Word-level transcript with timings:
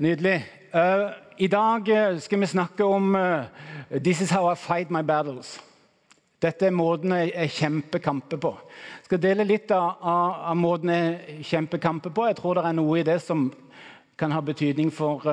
Nydelig. 0.00 0.46
Uh, 0.74 1.10
I 1.36 1.46
dag 1.46 1.88
eh, 1.88 2.18
skal 2.18 2.40
vi 2.40 2.46
snakke 2.46 2.84
om 2.84 3.14
uh, 3.14 3.44
This 4.04 4.20
is 4.20 4.30
how 4.30 4.52
I 4.52 4.54
fight 4.56 4.90
my 4.90 5.02
battles. 5.02 5.60
Dette 6.40 6.66
er 6.66 6.72
måten 6.72 7.12
jeg, 7.12 7.50
kjemper 7.52 8.00
kamper 8.00 8.40
på. 8.40 8.54
Jeg 8.96 9.10
skal 9.10 9.20
dele 9.20 9.44
litt 9.44 9.68
av, 9.76 9.98
av, 10.00 10.56
måten 10.56 10.94
jeg 10.94 11.44
kjemper 11.50 11.82
kamper 11.84 12.14
på. 12.16 12.24
Jeg 12.30 12.38
tror 12.40 12.56
det 12.56 12.64
er 12.70 12.78
noe 12.78 12.96
i 12.96 13.04
det 13.04 13.18
som 13.20 13.44
kan 14.16 14.32
ha 14.32 14.40
betydning 14.40 14.88
for 14.88 15.28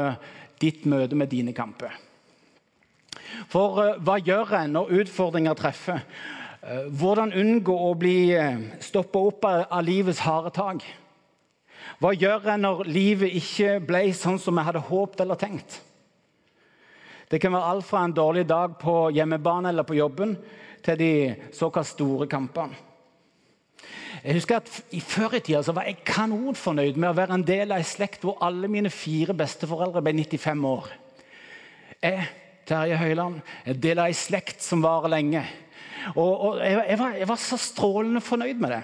ditt 0.59 0.83
møte 0.83 1.15
med 1.15 1.31
dine 1.31 1.55
kamper. 1.55 1.95
For 3.47 3.95
hva 4.03 4.19
gjør 4.19 4.51
jeg 4.51 4.75
når 4.75 4.95
utfordringer 4.99 5.55
treffer? 5.55 6.03
hvordan 6.91 7.31
unngå 7.31 7.71
å 7.71 7.93
bli 7.95 8.33
uh, 8.35 8.57
stoppa 8.83 9.21
opp 9.29 9.45
av, 9.47 9.61
av 9.71 9.85
livets 9.87 10.25
harde 10.27 10.51
tak? 10.51 10.83
Hva 11.97 12.11
gjør 12.13 12.43
jeg 12.51 12.61
når 12.61 12.83
livet 12.93 13.35
ikke 13.39 13.79
ble 13.81 14.03
sånn 14.13 14.37
som 14.41 14.57
jeg 14.59 14.67
hadde 14.67 14.85
håpet 14.85 15.23
eller 15.23 15.39
tenkt? 15.41 15.79
Det 17.27 17.39
kan 17.41 17.55
være 17.55 17.71
alt 17.73 17.87
fra 17.87 18.03
en 18.05 18.13
dårlig 18.15 18.45
dag 18.47 18.75
på 18.79 19.09
hjemmebane 19.15 19.71
eller 19.73 19.87
på 19.87 19.97
jobben 19.97 20.35
til 20.85 20.99
de 20.99 21.13
såkalt 21.57 21.89
store 21.89 22.27
kampene. 22.29 22.77
Jeg 24.23 24.37
husker 24.37 24.59
at 24.59 24.69
Før 25.07 25.35
i 25.37 25.41
tida 25.45 25.73
var 25.73 25.87
jeg 25.87 26.03
kanonfornøyd 26.05 26.97
med 26.97 27.09
å 27.09 27.17
være 27.17 27.37
en 27.37 27.45
del 27.45 27.71
av 27.71 27.81
en 27.81 27.87
slekt 27.87 28.25
hvor 28.25 28.39
alle 28.45 28.69
mine 28.71 28.91
fire 28.93 29.33
besteforeldre 29.37 30.01
ble 30.05 30.13
95 30.17 30.65
år. 30.69 30.89
Jeg, 32.01 32.27
Terje 32.67 32.97
Høiland, 32.99 33.41
er 33.65 33.79
del 33.81 34.01
av 34.03 34.11
en 34.11 34.17
slekt 34.17 34.61
som 34.61 34.83
varer 34.85 35.13
lenge. 35.13 35.43
Og, 36.13 36.29
og 36.29 36.61
jeg, 36.61 36.77
jeg, 36.91 36.99
var, 36.99 37.17
jeg 37.21 37.29
var 37.29 37.41
så 37.41 37.59
strålende 37.61 38.21
fornøyd 38.21 38.61
med 38.61 38.75
det. 38.75 38.83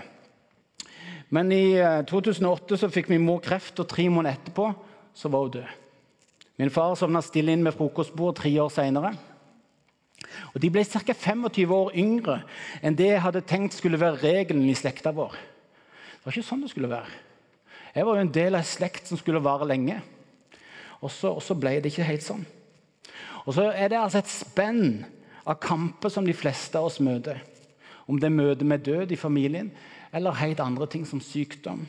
Men 1.33 1.51
i 1.51 1.65
2008 2.09 2.75
eh, 2.75 2.79
så 2.79 2.89
fikk 2.93 3.09
min 3.09 3.23
mor 3.25 3.41
kreft, 3.43 3.79
og 3.81 3.89
tre 3.89 4.05
måneder 4.11 4.37
etterpå 4.37 4.69
så 5.17 5.31
var 5.33 5.47
hun 5.47 5.55
død. 5.57 5.79
Min 6.61 6.73
far 6.73 6.93
sovna 6.97 7.23
stille 7.25 7.55
inn 7.55 7.65
ved 7.65 7.73
frokostbordet 7.73 8.43
tre 8.43 8.51
år 8.61 8.69
seinere. 8.73 9.15
De 10.61 10.69
ble 10.69 10.83
ca. 10.85 11.01
25 11.01 11.73
år 11.73 11.95
yngre 11.97 12.37
enn 12.85 12.95
det 12.97 13.09
jeg 13.09 13.23
hadde 13.23 13.41
tenkt 13.49 13.75
skulle 13.75 13.99
være 13.99 14.21
regelen 14.21 14.67
i 14.69 14.77
slekta 14.77 15.11
vår. 15.15 15.33
Det 15.33 16.27
var 16.27 16.35
ikke 16.35 16.47
sånn 16.47 16.61
det 16.63 16.69
skulle 16.71 16.91
være. 16.91 17.09
Jeg 17.93 18.05
var 18.05 18.17
jo 18.17 18.25
en 18.25 18.35
del 18.37 18.53
av 18.53 18.61
en 18.61 18.69
slekt 18.69 19.09
som 19.09 19.19
skulle 19.19 19.41
vare 19.43 19.67
lenge. 19.69 19.97
Og 21.03 21.11
så, 21.11 21.33
og 21.33 21.41
så 21.43 21.57
ble 21.57 21.79
det 21.81 21.91
ikke 21.91 22.07
helt 22.07 22.25
sånn. 22.25 22.45
Og 23.43 23.57
så 23.57 23.67
er 23.73 23.89
det 23.91 23.99
altså 23.99 24.21
et 24.21 24.31
spenn 24.31 24.85
av 25.43 25.59
kamper 25.61 26.13
som 26.13 26.25
de 26.25 26.35
fleste 26.37 26.79
av 26.79 26.87
oss 26.87 27.01
møter. 27.03 27.41
Om 28.07 28.21
det 28.21 28.29
er 28.29 28.37
møte 28.37 28.67
med 28.67 28.85
død 28.85 29.11
i 29.11 29.19
familien, 29.19 29.73
eller 30.13 30.37
helt 30.37 30.61
andre 30.61 30.87
ting 30.87 31.05
som 31.09 31.21
sykdom. 31.21 31.87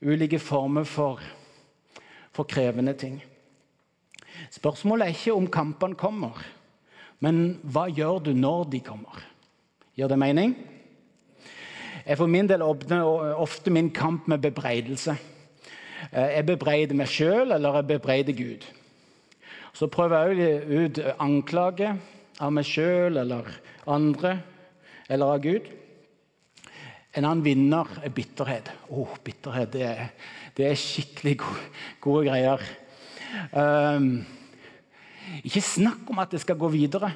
Ulike 0.00 0.38
former 0.38 0.84
for, 0.84 1.20
for 2.32 2.48
krevende 2.48 2.94
ting. 2.94 3.20
Spørsmålet 4.50 5.06
er 5.06 5.16
ikke 5.16 5.36
om 5.36 5.48
kampene 5.52 5.98
kommer, 5.98 6.36
men 7.20 7.58
hva 7.62 7.88
gjør 7.88 8.22
du 8.24 8.32
når 8.36 8.68
de 8.72 8.80
kommer? 8.84 9.18
Gjør 9.96 10.12
det 10.12 10.18
mening? 10.18 10.54
Jeg 12.06 12.16
for 12.16 12.30
min 12.30 12.48
del 12.48 12.62
åpner 12.64 13.04
ofte 13.36 13.70
min 13.70 13.90
kamp 13.92 14.28
med 14.28 14.40
bebreidelse. 14.40 15.16
Eh, 16.12 16.30
jeg 16.36 16.46
bebreider 16.48 16.96
meg 16.96 17.10
sjøl, 17.12 17.52
eller 17.52 17.76
jeg 17.80 17.88
bebreider 17.90 18.36
Gud. 18.36 18.64
Så 19.72 19.86
prøver 19.86 20.32
jeg 20.32 20.64
ut 20.66 21.02
anklage 21.20 21.92
av 22.40 22.52
meg 22.52 22.66
sjøl 22.66 23.20
eller 23.20 23.46
andre 23.86 24.38
eller 25.08 25.36
av 25.36 25.44
Gud. 25.44 25.68
En 27.10 27.26
annen 27.26 27.42
vinner 27.42 27.88
er 28.04 28.12
bitterhet. 28.14 28.68
Oh, 28.88 29.16
bitterhet 29.24 29.72
det 29.74 29.82
er, 29.82 30.10
det 30.54 30.68
er 30.68 30.78
skikkelig 30.78 31.40
gode, 31.42 31.64
gode 32.04 32.28
greier. 32.28 32.62
Um, 33.50 34.12
ikke 35.42 35.62
snakk 35.62 36.10
om 36.10 36.20
at 36.22 36.30
det 36.30 36.42
skal 36.44 36.58
gå 36.58 36.70
videre. 36.70 37.10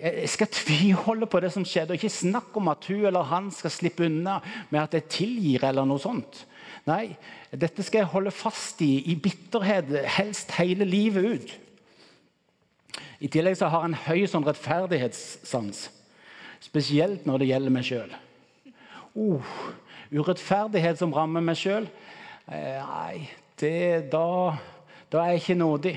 Jeg 0.00 0.30
skal 0.30 0.52
tviholde 0.54 1.26
på 1.30 1.42
det 1.42 1.50
som 1.54 1.66
skjedde. 1.66 1.98
Ikke 1.98 2.12
snakk 2.12 2.54
om 2.58 2.70
at 2.70 2.86
hun 2.90 3.02
eller 3.10 3.26
han 3.26 3.50
skal 3.54 3.74
slippe 3.74 4.06
unna 4.06 4.38
med 4.70 4.84
at 4.84 4.96
jeg 5.00 5.08
tilgir. 5.16 5.66
eller 5.66 5.86
noe 5.86 5.98
sånt. 5.98 6.44
Nei, 6.86 7.16
dette 7.50 7.82
skal 7.82 8.04
jeg 8.04 8.12
holde 8.14 8.30
fast 8.30 8.80
i 8.86 9.02
i 9.10 9.18
bitterhet, 9.18 9.90
helst 10.16 10.54
hele 10.56 10.86
livet 10.86 11.26
ut. 11.26 11.58
I 13.20 13.28
tillegg 13.28 13.58
så 13.58 13.68
har 13.68 13.82
jeg 13.82 13.90
en 13.90 14.02
høy 14.06 14.26
sånn 14.30 14.46
rettferdighetssans, 14.46 15.88
spesielt 16.64 17.26
når 17.26 17.42
det 17.42 17.50
gjelder 17.50 17.74
meg 17.74 17.86
sjøl 17.86 18.20
uh, 19.16 19.54
urettferdighet 20.10 21.00
som 21.00 21.14
rammer 21.14 21.42
meg 21.44 21.58
sjøl 21.58 21.86
eh, 22.50 22.78
Nei, 22.82 23.28
det, 23.60 24.10
da, 24.12 24.56
da, 25.10 25.22
er 25.22 25.34
jeg 25.34 25.42
ikke 25.42 25.58
nådig. 25.60 25.94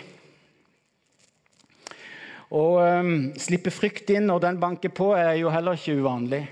Å 2.54 2.64
um, 3.02 3.14
slippe 3.40 3.74
frykt 3.74 4.12
inn 4.14 4.28
når 4.30 4.44
den 4.44 4.60
banker 4.62 4.94
på, 4.94 5.14
er 5.18 5.38
jo 5.40 5.52
heller 5.54 5.80
ikke 5.80 5.96
uvanlig. 5.98 6.44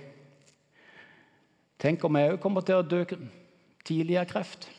Tenk 1.82 2.06
om 2.06 2.18
jeg 2.18 2.36
òg 2.36 2.42
kommer 2.42 2.66
til 2.66 2.80
å 2.80 2.86
dø 2.86 3.04
tidlig 3.86 4.18
av 4.22 4.30
kreft? 4.30 4.70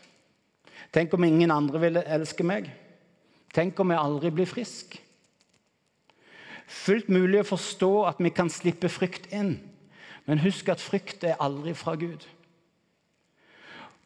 Tenk 0.95 1.15
om 1.15 1.25
ingen 1.27 1.51
andre 1.55 1.81
vil 1.83 2.01
elske 2.03 2.47
meg? 2.47 2.69
Tenk 3.53 3.79
om 3.83 3.93
jeg 3.93 4.01
aldri 4.01 4.33
blir 4.35 4.49
frisk? 4.49 4.97
Fullt 6.73 7.11
mulig 7.13 7.43
å 7.43 7.51
forstå 7.53 7.93
at 8.09 8.23
vi 8.23 8.33
kan 8.35 8.51
slippe 8.51 8.91
frykt 8.91 9.29
inn. 9.35 9.57
Men 10.27 10.43
husk 10.43 10.69
at 10.71 10.83
frykt 10.83 11.25
er 11.27 11.41
aldri 11.43 11.75
fra 11.75 11.95
Gud. 11.99 12.27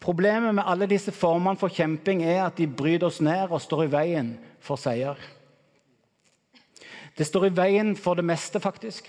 Problemet 0.01 0.55
med 0.55 0.65
alle 0.67 0.89
disse 0.89 1.13
formene 1.13 1.59
for 1.61 1.73
kjemping 1.73 2.23
er 2.25 2.45
at 2.45 2.59
de 2.61 2.69
bryter 2.69 3.09
oss 3.09 3.21
ned 3.25 3.51
og 3.51 3.63
står 3.65 3.87
i 3.87 3.93
veien 3.93 4.33
for 4.61 4.81
seier. 4.81 5.17
Det 7.17 7.27
står 7.27 7.49
i 7.49 7.55
veien 7.57 7.95
for 7.97 8.19
det 8.19 8.27
meste, 8.29 8.61
faktisk. 8.61 9.09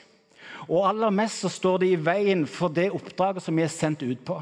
Og 0.68 0.88
aller 0.88 1.12
mest 1.14 1.44
så 1.44 1.52
står 1.52 1.82
det 1.84 1.90
i 1.92 2.00
veien 2.00 2.46
for 2.48 2.72
det 2.74 2.90
oppdraget 2.96 3.44
som 3.44 3.56
vi 3.56 3.66
er 3.66 3.72
sendt 3.72 4.04
ut 4.04 4.24
på. 4.26 4.40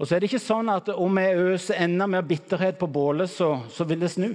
Og 0.00 0.08
så 0.08 0.16
er 0.16 0.22
det 0.22 0.30
ikke 0.30 0.40
sånn 0.40 0.72
at 0.72 0.88
om 0.94 1.18
vi 1.20 1.26
øser 1.52 1.82
enda 1.84 2.06
mer 2.08 2.24
bitterhet 2.24 2.78
på 2.80 2.88
bålet, 2.88 3.28
så, 3.28 3.58
så 3.68 3.84
vil 3.84 4.00
det 4.00 4.08
snu. 4.14 4.30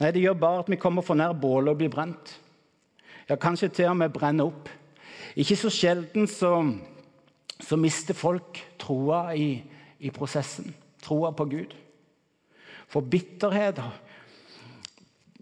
Nei, 0.00 0.10
det 0.10 0.22
gjør 0.22 0.40
bare 0.40 0.62
at 0.64 0.70
vi 0.72 0.80
kommer 0.80 1.04
for 1.04 1.20
nær 1.20 1.36
bålet 1.36 1.74
og 1.74 1.82
blir 1.82 1.92
brent. 1.92 2.32
Ja, 3.28 3.36
kanskje 3.40 3.70
til 3.72 3.88
og 3.88 3.96
med 3.96 4.12
brenne 4.12 4.44
opp. 4.44 4.68
Ikke 5.36 5.56
så 5.58 5.70
sjelden 5.72 6.28
så, 6.30 6.52
så 7.60 7.78
mister 7.80 8.14
folk 8.16 8.60
troa 8.80 9.32
i, 9.34 9.62
i, 9.98 10.10
prosessen. 10.14 10.74
Troa 11.02 11.32
på 11.36 11.46
Gud. 11.50 11.74
For 12.88 13.00
bitterhet 13.00 13.80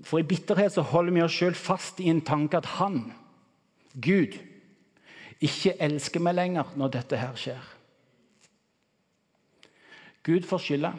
For 0.03 0.19
i 0.19 0.27
bitterhet 0.27 0.73
så 0.75 0.83
holder 0.83 1.15
vi 1.15 1.23
oss 1.23 1.35
sjøl 1.37 1.55
fast 1.55 2.01
i 2.03 2.09
en 2.11 2.25
tanke 2.27 2.59
at 2.59 2.67
han, 2.81 3.13
Gud, 3.95 4.35
ikke 5.39 5.77
elsker 5.79 6.23
meg 6.23 6.35
lenger 6.35 6.73
når 6.79 6.91
dette 6.97 7.21
her 7.21 7.37
skjer. 7.39 7.69
Gud 10.27 10.47
får 10.47 10.63
skylda. 10.65 10.93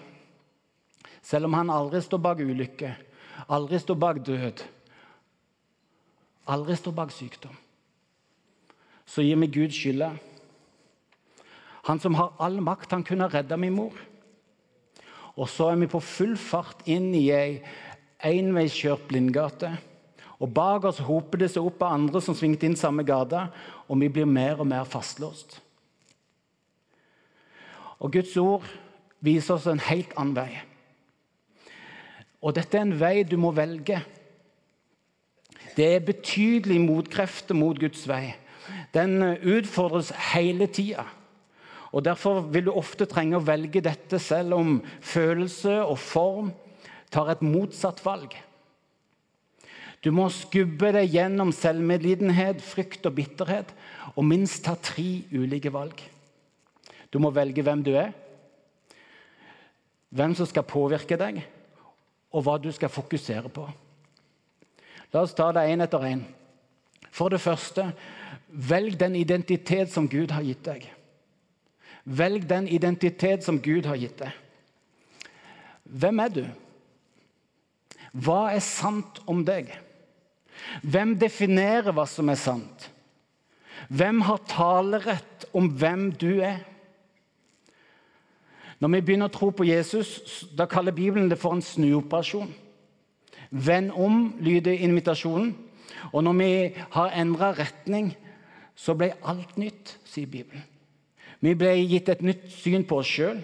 Selv 1.24 1.48
om 1.50 1.56
han 1.56 1.72
aldri 1.72 2.00
står 2.04 2.22
bak 2.24 2.40
ulykke, 2.44 2.94
aldri 3.48 3.80
står 3.80 4.00
bak 4.00 4.20
død, 4.24 4.64
aldri 6.50 6.76
står 6.78 6.96
bak 6.96 7.12
sykdom, 7.14 7.56
så 9.06 9.24
gir 9.24 9.40
vi 9.42 9.52
Gud 9.59 9.76
skylda. 9.76 10.14
Han 11.88 12.00
som 12.00 12.16
har 12.16 12.36
all 12.40 12.62
makt, 12.64 12.92
han 12.92 13.04
kunne 13.04 13.28
redda 13.31 13.58
min 13.59 13.76
mor. 13.76 13.96
Og 15.36 15.50
så 15.50 15.72
er 15.72 15.81
vi 15.81 15.90
på 15.92 16.00
full 16.00 16.38
fart 16.40 16.86
inn 16.88 17.09
i 17.18 17.26
ei 17.34 17.58
enveiskjørt 18.24 19.08
blindgate. 19.09 19.74
Og 20.40 20.52
Bak 20.54 20.86
oss 20.88 21.02
hoper 21.04 21.44
det 21.44 21.52
seg 21.54 21.66
opp 21.66 21.84
av 21.84 21.96
andre 21.98 22.22
som 22.24 22.36
svingte 22.36 22.68
inn 22.68 22.78
samme 22.80 23.06
gata, 23.08 23.48
og 23.88 24.00
vi 24.00 24.12
blir 24.12 24.28
mer 24.30 24.60
og 24.60 24.68
mer 24.70 24.88
fastlåst. 24.88 25.60
Og 28.04 28.12
Guds 28.12 28.36
ord 28.40 28.68
viser 29.24 29.56
oss 29.56 29.68
en 29.72 29.84
helt 29.84 30.12
annen 30.20 30.36
vei. 30.36 30.51
Og 32.44 32.56
dette 32.57 32.75
er 32.75 32.84
en 32.84 32.98
vei 33.00 33.24
du 33.24 33.38
må 33.40 33.54
velge. 33.56 34.01
Det 35.78 35.88
er 35.96 36.06
betydelige 36.06 36.84
motkrefter 36.84 37.58
mot 37.58 37.80
Guds 37.80 38.06
vei. 38.10 38.36
Den 38.94 39.22
utfordres 39.24 40.12
hele 40.34 40.68
tida. 40.68 41.06
Og 41.94 42.06
Derfor 42.06 42.42
vil 42.42 42.66
du 42.66 42.74
ofte 42.74 43.06
trenge 43.06 43.38
å 43.38 43.46
velge 43.46 43.81
dette, 43.86 44.20
selv 44.20 44.58
om 44.58 44.80
følelse 45.02 45.81
og 45.84 46.00
form 46.02 46.50
tar 47.14 47.30
et 47.30 47.44
motsatt 47.46 48.02
valg. 48.06 48.34
Du 50.04 50.10
må 50.12 50.25
skubbe 50.34 50.90
deg 50.92 51.14
gjennom 51.14 51.54
selvmedlidenhet, 51.56 52.60
frykt 52.60 53.06
og 53.08 53.16
bitterhet 53.16 53.69
og 54.18 54.26
minst 54.28 54.66
ta 54.66 54.74
tre 54.76 55.24
ulike 55.31 55.72
valg. 55.72 56.02
Du 57.14 57.22
må 57.24 57.30
velge 57.31 57.64
hvem 57.64 57.84
du 57.86 57.94
er, 57.96 58.12
hvem 60.14 60.34
som 60.36 60.50
skal 60.50 60.66
påvirke 60.68 61.18
deg, 61.18 61.40
og 62.34 62.44
hva 62.44 62.58
du 62.58 62.72
skal 62.74 62.92
fokusere 62.92 63.54
på. 63.54 63.68
La 65.13 65.21
oss 65.21 65.36
ta 65.38 65.51
det 65.54 65.68
én 65.69 65.83
etter 65.86 66.06
én. 66.10 66.24
For 67.13 67.30
det 67.30 67.42
første, 67.42 67.92
velg 68.50 68.98
den 69.00 69.15
identitet 69.15 69.92
som 69.94 70.10
Gud 70.10 70.33
har 70.33 70.45
gitt 70.45 70.63
deg. 70.65 70.88
Velg 72.04 72.48
den 72.50 72.68
identitet 72.68 73.45
som 73.45 73.62
Gud 73.62 73.86
har 73.86 74.00
gitt 74.01 74.18
deg. 74.24 74.33
Hvem 75.83 76.19
er 76.19 76.33
du? 76.33 76.44
Hva 78.13 78.54
er 78.54 78.63
sant 78.65 79.21
om 79.30 79.44
deg? 79.45 79.69
Hvem 80.81 81.16
definerer 81.21 81.94
hva 81.94 82.06
som 82.09 82.30
er 82.30 82.39
sant? 82.39 82.89
Hvem 83.94 84.21
har 84.25 84.45
talerett 84.50 85.48
om 85.54 85.68
hvem 85.77 86.09
du 86.18 86.42
er? 86.42 86.62
Når 88.81 88.92
vi 88.95 89.01
begynner 89.01 89.30
å 89.30 89.33
tro 89.33 89.51
på 89.56 89.68
Jesus, 89.68 90.44
da 90.51 90.66
kaller 90.69 90.95
Bibelen 90.95 91.30
det 91.31 91.39
for 91.39 91.56
en 91.56 91.63
snuoperasjon. 91.63 92.51
Vend 93.54 93.92
om, 93.94 94.34
lyder 94.42 94.82
invitasjonen. 94.82 95.54
Og 96.12 96.24
når 96.26 96.34
vi 96.40 96.52
har 96.96 97.14
endra 97.22 97.52
retning, 97.54 98.16
så 98.76 98.96
ble 98.98 99.12
alt 99.22 99.58
nytt, 99.62 99.98
sier 100.10 100.30
Bibelen. 100.30 100.66
Vi 101.44 101.54
ble 101.60 101.76
gitt 101.86 102.10
et 102.10 102.24
nytt 102.26 102.48
syn 102.56 102.86
på 102.88 103.02
oss 103.02 103.10
sjøl, 103.12 103.42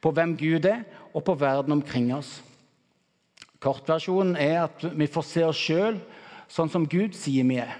på 0.00 0.10
hvem 0.14 0.36
Gud 0.38 0.64
er, 0.70 0.84
og 1.12 1.24
på 1.26 1.34
verden 1.36 1.76
omkring 1.76 2.08
oss. 2.14 2.40
Kortversjonen 3.62 4.36
er 4.40 4.64
at 4.64 4.84
vi 4.96 5.06
får 5.10 5.26
se 5.28 5.42
oss 5.46 5.60
sjøl 5.60 5.98
sånn 6.50 6.70
som 6.72 6.86
Gud 6.88 7.14
sier 7.18 7.46
vi 7.46 7.60
er. 7.62 7.74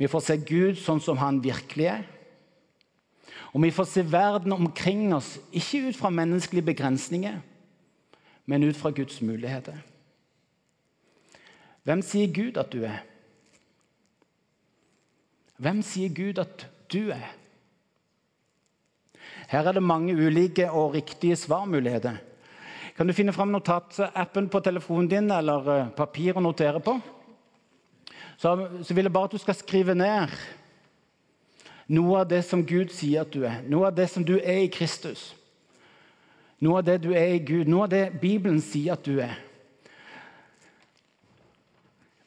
Vi 0.00 0.08
får 0.08 0.24
se 0.24 0.36
Gud 0.48 0.80
sånn 0.80 1.00
som 1.04 1.20
han 1.20 1.42
virkelig 1.44 1.86
er. 1.92 2.04
Og 3.52 3.62
vi 3.64 3.72
får 3.74 3.88
se 3.90 4.04
verden 4.06 4.54
omkring 4.54 5.10
oss 5.14 5.34
ikke 5.52 5.90
ut 5.90 5.98
fra 5.98 6.12
menneskelige 6.14 6.70
begrensninger, 6.70 7.40
men 8.46 8.62
ut 8.62 8.76
fra 8.76 8.90
Guds 8.90 9.20
muligheter. 9.22 9.76
Hvem 11.82 12.02
sier 12.04 12.32
Gud 12.34 12.58
at 12.60 12.72
du 12.72 12.84
er? 12.84 13.02
Hvem 15.60 15.82
sier 15.84 16.12
Gud 16.14 16.40
at 16.40 16.66
du 16.92 17.10
er? 17.12 17.28
Her 19.50 19.66
er 19.66 19.72
det 19.76 19.82
mange 19.82 20.14
ulike 20.14 20.70
og 20.70 20.94
riktige 20.94 21.36
svarmuligheter. 21.36 22.16
Kan 22.96 23.08
du 23.08 23.12
finne 23.12 23.32
fram 23.32 23.48
notatappen 23.48 24.48
på 24.48 24.60
telefonen 24.60 25.08
din 25.08 25.30
eller 25.32 25.68
eh, 25.72 25.90
papir 25.96 26.36
å 26.36 26.42
notere 26.44 26.80
på? 26.84 26.98
Så, 28.36 28.54
så 28.84 28.94
vil 28.94 29.08
jeg 29.08 29.12
bare 29.12 29.28
at 29.30 29.36
du 29.36 29.40
skal 29.40 29.56
skrive 29.56 29.94
ned 29.96 30.32
noe 31.90 32.20
av 32.22 32.28
det 32.30 32.44
som 32.46 32.62
Gud 32.66 32.92
sier 32.94 33.24
at 33.24 33.32
du 33.34 33.42
er. 33.44 33.62
Noe 33.66 33.88
av 33.88 33.96
det 33.96 34.06
som 34.12 34.24
du 34.24 34.36
er 34.38 34.62
i 34.62 34.70
Kristus. 34.72 35.32
Noe 36.60 36.80
av 36.80 36.84
det 36.84 36.98
du 37.00 37.10
er 37.16 37.36
i 37.36 37.40
Gud. 37.40 37.68
Noe 37.68 37.86
av 37.86 37.92
det 37.92 38.04
Bibelen 38.20 38.60
sier 38.60 38.94
at 38.98 39.04
du 39.06 39.16
er. 39.24 39.38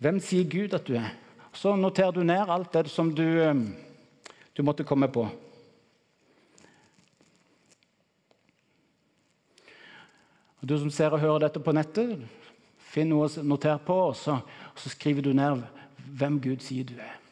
Hvem 0.02 0.20
sier 0.20 0.50
Gud 0.50 0.74
at 0.76 0.88
du 0.90 0.98
er? 0.98 1.14
Så 1.54 1.76
noterer 1.78 2.12
du 2.16 2.24
ned 2.26 2.50
alt 2.50 2.74
det 2.74 2.90
som 2.92 3.14
du, 3.14 3.24
eh, 3.44 3.54
du 4.58 4.64
måtte 4.66 4.84
komme 4.84 5.08
på. 5.08 5.28
Du 10.64 10.78
som 10.80 10.90
ser 10.92 11.14
og 11.14 11.20
hører 11.20 11.46
dette 11.46 11.60
på 11.60 11.74
nettet, 11.76 12.20
finn 12.80 13.10
noe 13.12 13.28
å 13.28 13.44
notere 13.44 13.82
på, 13.84 13.98
og 14.10 14.16
så, 14.16 14.38
og 14.40 14.80
så 14.80 14.90
skriver 14.90 15.22
du 15.26 15.34
ned 15.36 15.60
hvem 16.08 16.40
Gud 16.40 16.64
sier 16.64 16.88
du 16.88 16.96
er. 16.96 17.23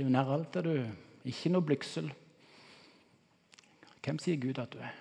Skriv 0.00 0.14
nær 0.14 0.30
alt 0.32 0.54
det 0.54 0.60
du 0.64 1.28
Ikke 1.28 1.50
noe 1.52 1.60
blygsel. 1.68 2.06
Hvem 4.00 4.16
sier 4.16 4.38
Gud 4.40 4.56
at 4.56 4.72
du 4.72 4.78
er? 4.80 4.94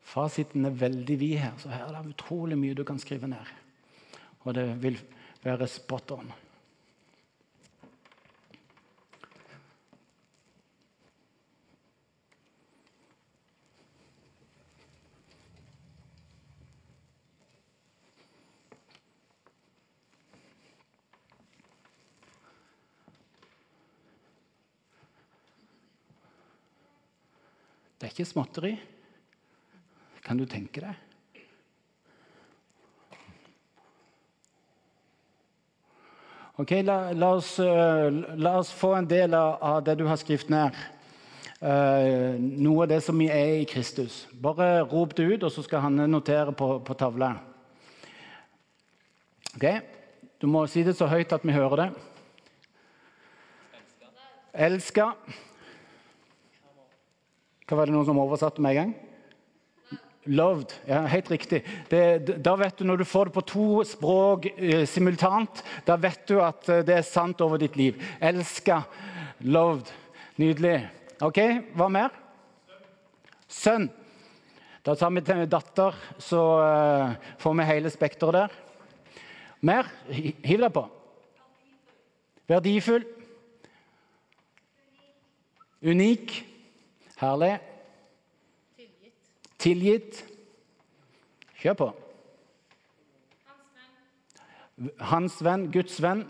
Fasiten 0.00 0.64
er 0.64 0.80
veldig 0.80 1.18
vid 1.20 1.36
her, 1.42 1.60
så 1.60 1.68
her 1.68 1.84
er 1.84 2.00
det 2.00 2.14
utrolig 2.14 2.56
mye 2.56 2.72
du 2.72 2.80
kan 2.88 2.96
skrive 2.96 3.28
ned. 3.28 3.52
Og 4.48 4.56
det 4.56 4.64
vil 4.80 4.96
være 5.44 5.68
spot 5.68 6.16
on. 6.16 6.32
Ikke 28.16 28.24
småtteri. 28.30 28.70
Kan 30.24 30.38
du 30.40 30.46
tenke 30.48 30.80
deg? 30.80 31.02
Ok, 36.56 36.70
la, 36.80 37.12
la, 37.12 37.34
oss, 37.36 37.58
uh, 37.60 38.08
la, 38.40 38.54
oss, 38.56 38.70
få 38.72 38.94
en 38.96 39.08
del 39.08 39.36
av, 39.36 39.82
det 39.84 39.98
du 40.00 40.06
har 40.08 40.16
skrevet 40.16 40.48
ned. 40.48 40.78
Uh, 41.60 42.40
noe 42.40 42.86
av 42.86 42.94
det 42.94 43.02
som 43.04 43.20
vi 43.20 43.28
er 43.28 43.58
i 43.58 43.66
Kristus. 43.68 44.22
Bare 44.32 44.86
rop 44.88 45.12
det 45.18 45.26
ut, 45.28 45.44
og 45.44 45.52
så 45.52 45.66
skal 45.66 45.84
han 45.84 46.00
notere 46.08 46.56
på, 46.56 46.78
på 46.80 46.96
tavla. 46.96 47.34
Ok, 49.58 49.68
Du 50.40 50.48
må 50.48 50.64
si 50.68 50.82
det 50.84 50.96
så 50.96 51.08
høyt 51.08 51.32
at 51.32 51.44
vi 51.44 51.52
hører 51.52 51.82
det. 51.84 51.90
Elska. 54.56 55.12
Hva 57.66 57.80
var 57.80 57.88
det 57.88 57.96
noen 57.96 58.06
som 58.06 58.18
oversatte 58.22 58.62
med 58.62 58.76
en 58.76 58.78
gang? 58.78 58.94
Loved. 60.26 60.72
Ja, 60.86 61.00
helt 61.06 61.30
riktig. 61.30 61.62
Det, 61.90 62.02
da 62.42 62.54
vet 62.58 62.78
du, 62.78 62.84
Når 62.84 62.96
du 62.96 63.04
får 63.04 63.28
det 63.28 63.34
på 63.34 63.44
to 63.46 63.66
språk 63.86 64.46
uh, 64.58 64.84
simultant, 64.86 65.62
da 65.86 65.96
vet 65.96 66.26
du 66.26 66.40
at 66.42 66.66
uh, 66.70 66.82
det 66.86 66.98
er 66.98 67.06
sant 67.06 67.40
over 67.42 67.58
ditt 67.62 67.76
liv. 67.78 67.98
Elska. 68.20 68.82
Loved. 69.42 69.90
Nydelig. 70.38 70.80
OK, 71.22 71.38
hva 71.74 71.88
mer? 71.90 72.14
Sønn. 73.48 73.88
Da 74.86 74.94
tar 74.94 75.10
vi 75.14 75.22
til 75.26 75.46
datter, 75.50 75.94
så 76.22 76.42
uh, 76.62 77.30
får 77.42 77.54
vi 77.58 77.70
hele 77.70 77.90
spekteret 77.90 78.36
der. 78.38 78.58
Mer? 79.66 79.88
Hiv 80.10 80.62
deg 80.62 80.74
på. 80.74 80.84
Verdifull. 82.46 83.06
Unik. 85.82 86.55
Herlig. 87.16 87.54
Tilgitt. 88.76 89.30
Tilgitt. 89.58 90.18
Kjør 91.56 91.78
på. 91.80 91.86
Hans 95.08 95.38
venn, 95.40 95.70
Guds 95.72 95.96
venn. 96.04 96.26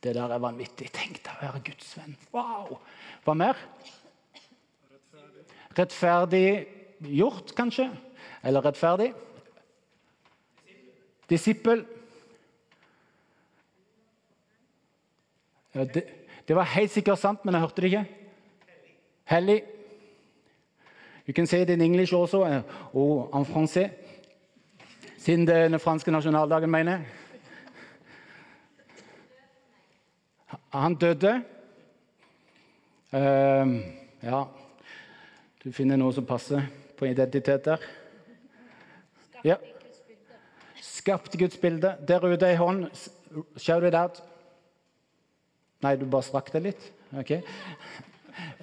Det 0.00 0.14
der 0.16 0.32
er 0.32 0.40
vanvittig. 0.40 0.88
Tenk 0.92 1.20
deg 1.24 1.34
å 1.36 1.42
være 1.42 1.60
Guds 1.66 1.90
venn. 1.98 2.16
Wow! 2.32 2.78
Hva 3.26 3.34
mer? 3.36 3.60
Rettferdig. 4.88 5.44
rettferdig 5.76 6.48
gjort, 7.18 7.52
kanskje? 7.56 7.90
Eller 8.44 8.64
rettferdig? 8.64 9.10
Disippel. 11.28 11.84
Det, 15.74 16.04
det 16.48 16.56
var 16.56 16.72
helt 16.72 16.92
sikkert 16.92 17.20
sant, 17.20 17.44
men 17.44 17.56
jeg 17.56 17.66
hørte 17.66 17.84
det 17.84 17.92
ikke. 17.92 18.04
Hellig. 19.28 19.60
You 21.26 21.34
can 21.34 21.46
say 21.46 21.62
it 21.62 21.70
in 21.70 21.80
English 21.80 22.14
also, 22.14 22.44
uh, 22.44 22.62
og 22.92 23.30
en 23.34 23.44
français. 23.44 23.90
Siden 25.18 25.46
det 25.46 25.56
er 25.56 25.68
den 25.68 25.80
franske 25.80 26.10
nasjonaldagen, 26.10 26.70
mener 26.70 26.92
jeg. 26.92 27.04
Han 30.72 30.94
døde. 30.94 31.42
Uh, 33.12 33.80
ja 34.22 34.44
Du 35.64 35.72
finner 35.72 35.96
noe 35.96 36.12
som 36.12 36.26
passer 36.26 36.66
på 36.98 37.06
identitet 37.06 37.64
der. 37.64 37.80
Ja. 39.44 39.56
Skapte 40.82 41.38
Guds 41.38 41.56
bilde. 41.56 41.94
Der 42.08 42.24
ute 42.24 42.50
ei 42.50 42.56
hånd. 42.56 42.86
Shout 43.56 43.86
it 43.86 43.94
out. 43.94 44.20
Nei, 45.80 45.96
du 45.96 46.04
bare 46.04 46.26
strakk 46.26 46.52
det 46.52 46.62
litt? 46.66 46.92
Ok. 47.16 47.32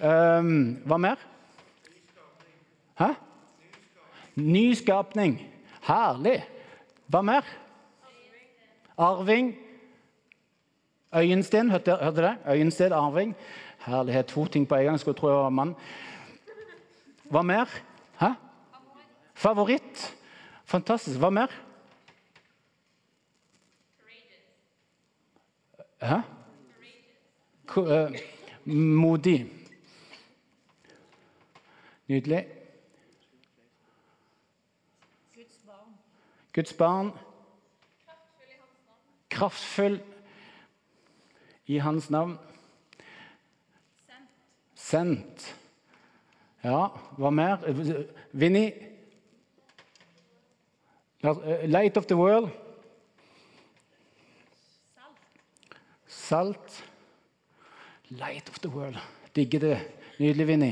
Um, 0.04 0.82
hva 0.86 0.98
mer? 0.98 1.31
Hæ? 3.00 3.14
Nyskapning. 4.36 5.42
Herlig. 5.82 6.44
Hva 7.08 7.22
mer? 7.22 7.42
Arving. 8.98 9.56
Øyensten, 11.16 11.72
hørte 11.72 11.92
dere 11.92 12.16
det? 12.16 12.38
Øyensten, 12.48 12.94
arving. 12.94 13.36
Herlighet, 13.86 14.26
to 14.26 14.46
ting 14.46 14.68
på 14.68 14.76
en 14.76 14.86
gang. 14.86 15.00
Skulle 15.00 15.18
tro 15.18 15.28
jeg 15.28 15.38
var 15.38 15.50
mann. 15.50 15.76
Hva 17.24 17.42
mer? 17.42 17.66
Hæ? 18.20 18.28
Favoritt. 19.34 20.18
Fantastisk. 20.66 21.20
Hva 21.20 21.30
mer? 21.30 21.48
Hæ? 26.02 26.16
Eh, 27.78 28.20
Modig. 28.66 29.46
Nydelig. 32.08 32.46
Guds 36.54 36.74
barn. 36.78 37.12
Kraftfull 39.32 40.02
i 41.66 41.78
hans 41.80 42.10
navn. 42.12 42.38
Sendt. 44.76 45.46
Ja, 46.64 46.90
hva 47.18 47.32
mer? 47.32 47.64
Vinni. 48.36 48.66
Light 51.24 51.98
of 51.98 52.10
the 52.10 52.18
world. 52.18 52.52
Salt. 56.08 56.84
Light 58.10 58.50
of 58.50 58.60
the 58.60 58.70
world. 58.70 59.00
Digger 59.36 59.60
det. 59.60 59.78
Nydelig, 60.20 60.48
Vinni. 60.48 60.72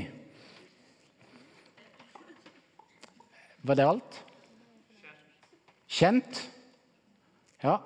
Var 3.63 3.75
det 3.75 3.87
alt? 3.87 4.25
Kjent? 5.89 6.43
Ja. 7.63 7.79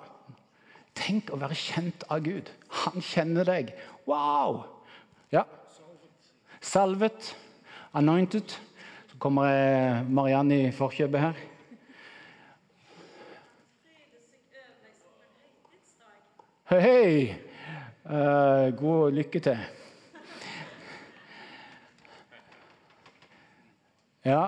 Tenk 0.94 1.32
å 1.32 1.38
være 1.40 1.56
kjent 1.56 2.04
av 2.12 2.20
Gud. 2.26 2.50
Han 2.84 3.02
kjenner 3.02 3.48
deg. 3.48 3.72
Wow! 4.06 4.60
Ja. 5.32 5.46
Salvet. 6.60 7.32
Anointed. 7.96 8.52
Så 9.10 9.18
kommer 9.22 9.48
Mariann 9.48 10.12
Marianne 10.14 10.60
i 10.66 10.72
forkjøpet 10.74 11.20
her. 11.22 11.42
Hei, 16.68 16.80
hei! 16.80 17.16
Uh, 18.04 18.68
god 18.76 19.16
lykke 19.16 19.40
til. 19.40 19.64
Ja. 24.24 24.44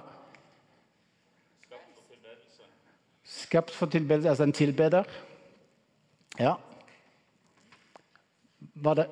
Skapt 3.46 3.70
for 3.70 3.86
tilbedelse, 3.86 4.28
altså 4.28 4.42
en 4.42 4.52
tilbeder. 4.52 5.04
Ja. 6.38 6.54
Var 8.74 8.94
det 8.94 9.06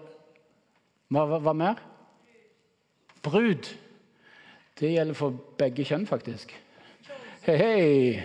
Hva, 1.14 1.23
hva, 1.31 1.38
hva 1.38 1.53
mer? 1.55 1.83
Brud. 3.23 3.69
Det 4.81 4.91
gjelder 4.91 5.14
for 5.14 5.37
begge 5.59 5.85
kjønn, 5.87 6.07
faktisk. 6.09 6.50
Hei, 7.47 7.57
hei. 7.61 8.23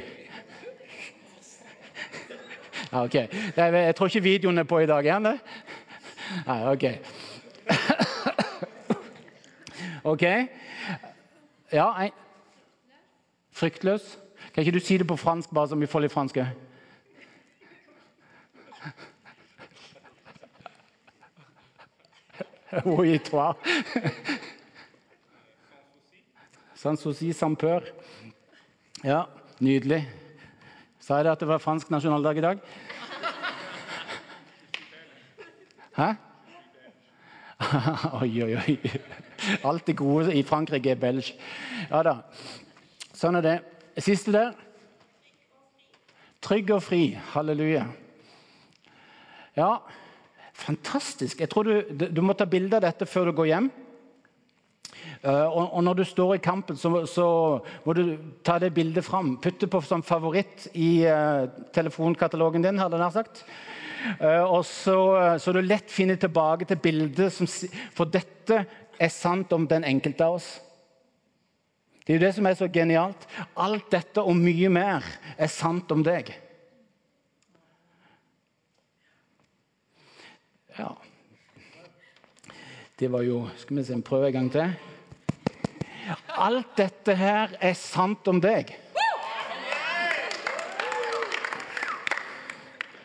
Ok. 2.92 3.13
Jeg, 3.13 3.96
tror 3.96 4.10
ikke 4.10 4.24
videoen 4.24 4.58
er 4.58 4.66
på 4.66 4.80
i 4.80 4.88
dag, 4.89 5.06
er 5.06 5.20
den 5.20 5.25
det? 5.30 5.39
Nei, 6.48 6.60
ok. 6.72 6.86
Ok. 10.13 10.25
Ja. 11.74 12.10
Fryktløs. 13.51 14.18
Kan 14.60 14.66
ikke 14.66 14.80
du 14.80 14.84
si 14.84 14.98
det 14.98 15.08
på 15.08 15.16
fransk, 15.16 15.54
bare 15.56 15.70
som 15.72 15.80
vi 15.80 15.88
får 15.88 16.01
litt 16.04 16.12
fransk? 16.12 16.38
Oui, 22.84 23.13
toi. 23.24 23.54
Sans 26.75 27.00
souci, 27.00 27.32
sans 27.34 27.56
peur. 27.56 27.88
Ja, 29.04 29.22
nydelig. 29.63 30.01
Sa 31.00 31.22
jeg 31.22 31.30
det 31.30 31.32
at 31.38 31.39
det 31.39 31.51
var 31.54 31.63
fransk 31.63 31.96
nasjonaldag 31.96 32.44
i 32.44 32.46
dag? 32.50 32.68
Hæ? 35.96 36.12
oi, 38.28 38.44
oi, 38.44 38.54
oi. 38.60 38.80
Alt 39.63 39.88
det 39.88 39.98
gode 40.04 40.36
i 40.36 40.44
Frankrike 40.44 40.92
er 40.92 41.04
belge. 41.08 41.39
Ja 41.88 42.04
da. 42.04 42.20
Sånn 43.16 43.39
er 43.39 43.51
det. 43.54 43.60
Siste 44.00 44.32
der. 44.32 44.53
Trygg 46.41 46.72
og 46.72 46.84
fri. 46.84 47.18
Halleluja. 47.34 47.84
Ja, 49.58 49.74
fantastisk. 50.53 51.39
Jeg 51.39 51.50
tror 51.51 51.68
du, 51.68 52.08
du 52.08 52.22
må 52.24 52.34
ta 52.34 52.48
bilde 52.48 52.77
av 52.77 52.86
dette 52.86 53.08
før 53.10 53.29
du 53.29 53.36
går 53.41 53.50
hjem. 53.51 53.70
Uh, 55.20 55.48
og, 55.51 55.65
og, 55.74 55.82
når 55.84 55.98
du 56.00 56.03
står 56.08 56.38
i 56.38 56.44
kampen, 56.44 56.77
så, 56.79 57.03
så, 57.08 57.25
må 57.84 57.94
du 57.96 58.03
ta 58.44 58.56
det 58.60 58.72
bildet 58.75 59.03
fram. 59.03 59.34
Putte 59.44 59.68
på 59.68 59.82
som 59.84 60.03
favoritt 60.03 60.70
i 60.79 61.03
uh, 61.03 61.50
telefonkatalogen 61.75 62.63
din, 62.63 62.79
hadde 62.79 62.96
jeg 62.96 63.03
nær 63.03 63.15
sagt. 63.18 63.44
Uh, 64.22 64.46
og 64.46 64.63
så, 64.68 64.96
så 65.44 65.51
du 65.51 65.60
lett 65.60 65.91
finner 65.91 66.15
tilbake 66.15 66.70
til 66.70 66.79
bildet 66.79 67.36
som 67.36 67.50
For 67.98 68.08
dette 68.08 68.63
er 69.00 69.12
sant 69.12 69.51
om 69.56 69.68
den 69.68 69.84
enkelte 69.88 70.24
av 70.24 70.39
oss. 70.39 70.53
Det 72.10 72.16
er 72.16 72.18
jo 72.18 72.25
det 72.25 72.36
som 72.36 72.48
er 72.50 72.56
så 72.58 72.66
genialt. 72.74 73.25
Alt 73.54 73.92
dette 73.94 74.22
og 74.25 74.34
mye 74.34 74.70
mer 74.74 75.06
er 75.38 75.51
sant 75.54 75.92
om 75.94 76.01
deg. 76.01 76.32
Ja 80.74 80.88
Det 82.98 83.12
var 83.13 83.22
jo 83.28 83.44
Skal 83.62 83.78
vi 83.78 83.84
se, 83.84 84.00
prøve 84.01 84.32
en 84.32 84.34
gang 84.34 84.50
til. 84.58 84.74
Alt 86.34 86.74
dette 86.82 87.13
her 87.13 87.54
er 87.62 87.78
sant 87.78 88.25
om 88.34 88.42
deg. 88.42 88.74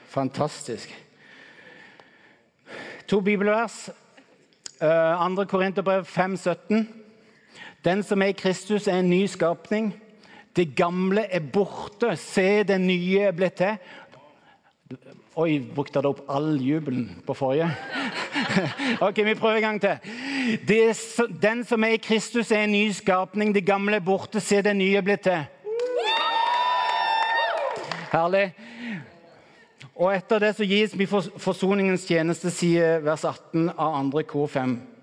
Fantastisk. 0.08 0.88
To 3.04 3.20
bibelvers. 3.20 3.90
Uh, 4.80 5.36
2. 5.36 5.44
Korinterbrev 5.44 6.08
5,17. 6.08 7.03
Den 7.84 8.02
som 8.02 8.22
er 8.22 8.32
i 8.32 8.32
Kristus, 8.32 8.86
er 8.88 8.98
en 8.98 9.10
ny 9.10 9.26
skapning. 9.26 9.94
Det 10.56 10.76
gamle 10.76 11.26
er 11.30 11.40
borte. 11.52 12.16
Se, 12.16 12.62
det 12.62 12.80
nye 12.80 13.26
er 13.28 13.34
blitt 13.36 13.58
til. 13.60 13.76
Oi, 15.36 15.58
brukte 15.74 15.98
dere 15.98 16.14
opp 16.14 16.22
all 16.30 16.54
jubelen 16.62 17.08
på 17.26 17.34
forrige? 17.34 17.66
ok, 19.06 19.18
vi 19.26 19.34
prøver 19.34 19.56
en 19.56 19.62
gang 19.62 19.80
til. 19.80 19.96
Det, 20.68 20.96
den 21.42 21.64
som 21.64 21.84
er 21.84 21.96
i 21.96 22.00
Kristus, 22.00 22.52
er 22.52 22.64
en 22.64 22.72
ny 22.72 22.92
skapning. 22.92 23.54
Det 23.54 23.66
gamle 23.66 23.96
er 23.96 24.06
borte. 24.06 24.40
Se, 24.40 24.62
det 24.62 24.76
nye 24.76 24.96
er 24.96 25.04
blitt 25.04 25.26
til. 25.26 25.44
Herlig. 28.14 28.46
Og 29.94 30.14
etter 30.14 30.40
det 30.40 30.54
så 30.56 30.64
gis 30.64 30.96
vi 30.98 31.06
forsoningens 31.06 32.06
tjeneste, 32.08 32.50
sier 32.50 33.02
vers 33.04 33.26
18 33.28 33.74
av 33.76 34.00
2. 34.10 34.24
kor 34.30 34.48
5. 34.50 34.93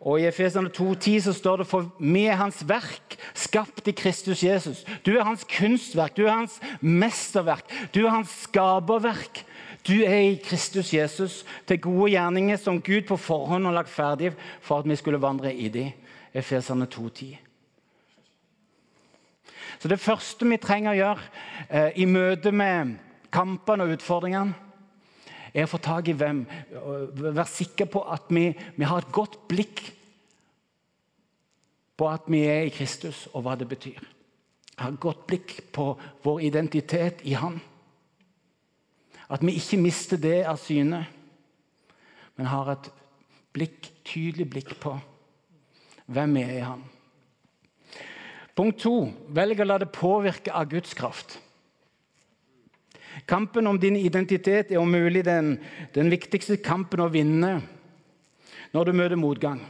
Og 0.00 0.20
I 0.20 0.28
Efesene 0.28 0.70
2,10 0.70 1.20
så 1.26 1.32
står 1.34 1.62
det 1.62 1.66
for 1.66 1.88
vi 1.98 2.28
er 2.30 2.38
hans 2.38 2.60
verk, 2.68 3.16
skapt 3.34 3.88
i 3.90 3.94
Kristus 3.98 4.44
Jesus. 4.46 4.84
Du 5.06 5.16
er 5.16 5.26
hans 5.26 5.42
kunstverk, 5.50 6.14
du 6.16 6.26
er 6.26 6.36
hans 6.36 6.60
mesterverk, 6.80 7.66
du 7.94 8.04
er 8.04 8.14
hans 8.14 8.36
skaperverk. 8.44 9.42
Du 9.88 9.94
er 10.04 10.20
i 10.20 10.38
Kristus 10.44 10.92
Jesus 10.94 11.44
til 11.66 11.80
gode 11.80 12.10
gjerninger 12.12 12.58
som 12.60 12.80
Gud 12.82 13.06
på 13.08 13.16
forhånd 13.16 13.64
har 13.64 13.74
lagt 13.74 13.90
ferdig 13.90 14.32
for 14.60 14.82
at 14.82 14.88
vi 14.88 14.96
skulle 14.98 15.22
vandre 15.22 15.54
i 15.54 15.68
dem. 15.72 15.92
Efesene 16.34 16.86
2,10. 16.86 17.38
Så 19.78 19.88
Det 19.88 20.00
første 20.00 20.46
vi 20.48 20.58
trenger 20.60 20.92
å 20.92 20.98
gjøre 20.98 21.28
eh, 21.70 21.90
i 22.02 22.04
møte 22.04 22.52
med 22.52 22.98
kampene 23.32 23.86
og 23.86 23.96
utfordringene, 23.96 24.67
er 25.54 25.64
å 25.64 25.70
få 25.70 25.80
tak 25.82 26.10
i 26.10 26.16
hvem. 26.16 26.42
Være 27.18 27.46
sikker 27.50 27.88
på 27.92 28.02
at 28.10 28.28
vi, 28.32 28.50
vi, 28.76 28.84
har 28.84 29.02
et 29.02 29.14
godt 29.14 29.40
blikk 29.50 29.82
på 31.98 32.08
at 32.10 32.28
vi 32.30 32.44
er 32.46 32.68
i 32.68 32.74
Kristus, 32.74 33.26
og 33.34 33.42
hva 33.46 33.56
det 33.58 33.68
betyr. 33.70 34.02
Ha 34.78 34.92
et 34.92 35.00
godt 35.02 35.24
blikk 35.26 35.56
på 35.74 35.90
vår 36.22 36.44
identitet 36.46 37.24
i 37.26 37.34
Han. 37.38 37.58
At 39.28 39.42
vi 39.44 39.56
ikke 39.58 39.80
mister 39.82 40.20
det 40.20 40.44
av 40.48 40.60
syne, 40.62 41.02
men 42.38 42.52
har 42.52 42.70
et 42.72 42.92
blikk, 43.56 43.90
tydelig 44.06 44.46
blikk 44.48 44.76
på 44.80 44.94
hvem 46.08 46.38
vi 46.38 46.44
er 46.46 46.54
i 46.60 46.64
Han. 46.68 46.86
Punkt 48.58 48.80
to 48.82 48.94
velg 49.34 49.60
å 49.62 49.66
la 49.66 49.76
det 49.82 49.92
påvirke 49.94 50.54
av 50.54 50.70
Guds 50.70 50.94
kraft. 50.98 51.36
Kampen 53.26 53.66
om 53.66 53.78
din 53.80 53.96
identitet 53.96 54.70
er 54.72 54.78
om 54.78 54.90
mulig 54.90 55.24
den, 55.24 55.56
den 55.94 56.10
viktigste 56.10 56.56
kampen 56.62 57.02
å 57.02 57.10
vinne 57.12 57.58
når 58.74 58.84
du 58.84 58.92
møter 58.92 59.20
motgang. 59.20 59.60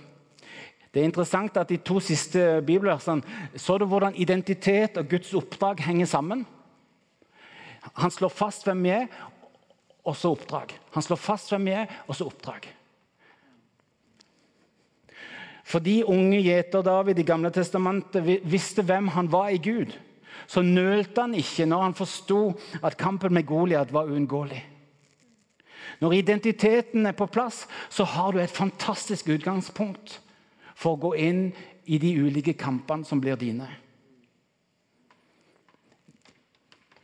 Det 0.93 1.03
er 1.03 1.09
interessant 1.09 1.57
at 1.61 1.69
De 1.69 1.77
to 1.85 2.01
siste 2.01 2.61
bibelversene 2.67 3.57
så 3.57 3.79
du 3.79 3.87
hvordan 3.87 4.17
identitet 4.17 4.97
og 4.99 5.09
Guds 5.11 5.35
oppdrag 5.37 5.81
henger 5.85 6.09
sammen. 6.11 6.47
Han 8.03 8.11
slår 8.11 8.33
fast 8.35 8.67
hvem 8.67 8.83
vi 8.85 8.91
er, 8.97 9.07
og 10.05 10.17
så 10.17 10.33
oppdrag. 10.33 10.73
Han 10.97 11.05
slår 11.05 11.21
fast 11.21 11.53
hvem 11.53 11.69
vi 11.69 11.77
er, 11.77 11.87
og 12.09 12.17
så 12.17 12.27
oppdrag. 12.29 12.67
Fordi 15.69 16.01
unge 16.09 16.41
gjeter 16.41 16.85
David 16.85 17.21
i 17.21 17.27
Gamle 17.29 17.51
testamentet 17.53 18.25
visste 18.49 18.83
hvem 18.83 19.11
han 19.13 19.29
var 19.33 19.53
i 19.53 19.61
Gud, 19.61 19.93
så 20.47 20.63
nølte 20.63 21.21
han 21.25 21.35
ikke 21.35 21.67
når 21.67 21.83
han 21.83 21.97
forsto 21.99 22.41
at 22.83 22.99
kampen 23.01 23.35
med 23.35 23.47
Goliat 23.49 23.93
var 23.93 24.11
uunngåelig. 24.11 24.63
Når 26.01 26.15
identiteten 26.15 27.07
er 27.07 27.17
på 27.17 27.27
plass, 27.27 27.67
så 27.91 28.05
har 28.05 28.33
du 28.33 28.39
et 28.39 28.55
fantastisk 28.55 29.29
utgangspunkt 29.35 30.21
for 30.79 30.95
å 30.95 31.03
gå 31.09 31.15
inn 31.19 31.43
i 31.91 31.99
de 31.99 32.13
ulike 32.21 32.55
kampene 32.55 33.07
som 33.09 33.21
blir 33.21 33.39
dine. 33.41 33.67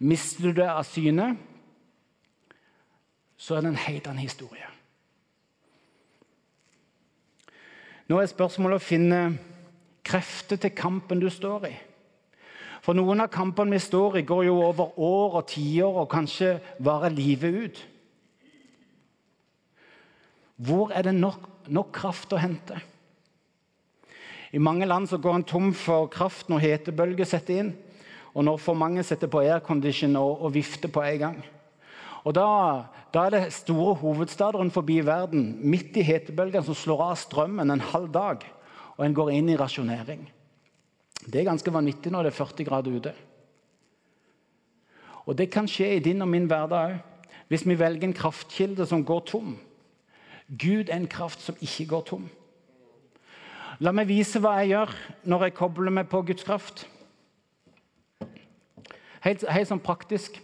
Mister 0.05 0.51
du 0.51 0.61
det 0.61 0.69
av 0.69 0.85
syne, 0.87 1.33
så 3.37 3.57
er 3.57 3.65
det 3.65 3.73
en 3.73 3.85
helt 3.87 4.07
annen 4.11 4.25
historie. 4.25 4.69
Nå 8.09 8.21
er 8.21 8.29
spørsmålet 8.29 8.83
å 8.83 8.85
finne 8.85 9.21
krefter 10.05 10.61
til 10.61 10.75
kampen 10.77 11.23
du 11.23 11.31
står 11.33 11.69
i. 11.71 11.75
For 12.85 12.93
noen 12.97 13.23
av 13.25 13.31
kampene 13.33 13.79
vi 13.79 13.81
står 13.81 14.19
i, 14.21 14.27
går 14.29 14.45
jo 14.51 14.59
over 14.61 14.99
år 15.01 15.39
og 15.41 15.47
tiår 15.49 16.03
og 16.03 16.11
kanskje 16.13 16.59
varer 16.85 17.15
livet 17.15 17.55
ut. 17.57 17.79
Hvor 20.65 20.93
er 20.93 21.09
det 21.09 21.15
nok, 21.17 21.49
nok 21.73 21.95
kraft 21.97 22.35
å 22.37 22.43
hente? 22.43 22.77
I 24.55 24.61
mange 24.63 24.87
land 24.87 25.09
så 25.11 25.19
går 25.19 25.41
en 25.41 25.47
tom 25.49 25.73
for 25.75 26.11
kraft 26.13 26.53
når 26.53 26.63
hetebølger 26.63 27.27
setter 27.27 27.63
inn, 27.63 27.73
og 28.37 28.45
når 28.47 28.61
for 28.63 28.79
mange 28.79 29.03
setter 29.07 29.33
på 29.33 29.43
aircondition 29.43 30.15
og, 30.21 30.45
og 30.45 30.55
vifter 30.55 30.93
på 30.93 31.03
en 31.03 31.19
gang. 31.25 31.41
Og 32.25 32.37
da, 32.37 32.47
da, 33.15 33.25
er 33.25 33.35
det 33.35 33.57
store 33.57 33.97
hovedstader 34.01 34.63
forbi 34.75 35.01
verden 35.07 35.55
midt 35.65 35.97
i 35.97 36.05
hetebølgen 36.07 36.65
som 36.69 36.77
slår 36.77 37.03
av 37.09 37.19
strømmen 37.21 37.73
en 37.73 37.89
halv 37.93 38.13
dag, 38.15 38.47
og 38.95 39.05
en 39.09 39.17
går 39.17 39.35
inn 39.35 39.51
i 39.51 39.59
rasjonering. 39.59 40.23
Det 41.25 41.41
er 41.41 41.49
ganske 41.49 41.73
vanvittig 41.73 42.13
når 42.13 42.27
det 42.27 42.33
er 42.33 42.39
40 42.39 42.67
grader 42.69 42.97
ute. 42.97 43.15
Og 45.25 45.39
Det 45.39 45.51
kan 45.51 45.69
skje 45.69 45.97
i 45.97 46.05
din 46.05 46.23
og 46.23 46.29
min 46.29 46.47
hverdag 46.47 46.91
òg, 46.91 46.97
hvis 47.49 47.67
vi 47.69 47.79
velger 47.79 48.09
en 48.09 48.17
kraftkilde 48.17 48.87
som 48.87 49.05
går 49.05 49.21
tom. 49.29 49.59
Gud 50.49 50.89
er 50.89 50.97
en 50.97 51.09
kraft 51.09 51.41
som 51.41 51.57
ikke 51.61 51.87
går 51.87 52.03
tom. 52.09 52.29
La 53.81 53.93
meg 53.93 54.09
vise 54.09 54.41
hva 54.41 54.59
jeg 54.61 54.75
gjør 54.75 54.93
når 55.25 55.45
jeg 55.45 55.55
kobler 55.55 55.91
meg 55.91 56.09
på 56.09 56.23
Guds 56.23 56.45
kraft. 56.47 56.85
Helt, 59.25 59.45
helt 59.49 59.69
sånn 59.69 59.83
praktisk. 59.83 60.37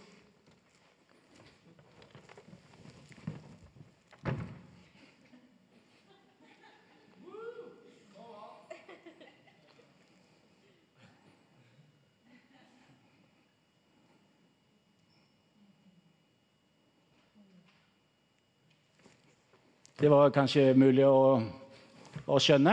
Det 20.01 20.09
var 20.09 20.31
kanskje 20.33 20.71
mulig 20.73 21.03
å, 21.05 21.37
å 22.25 22.37
skjønne. 22.41 22.71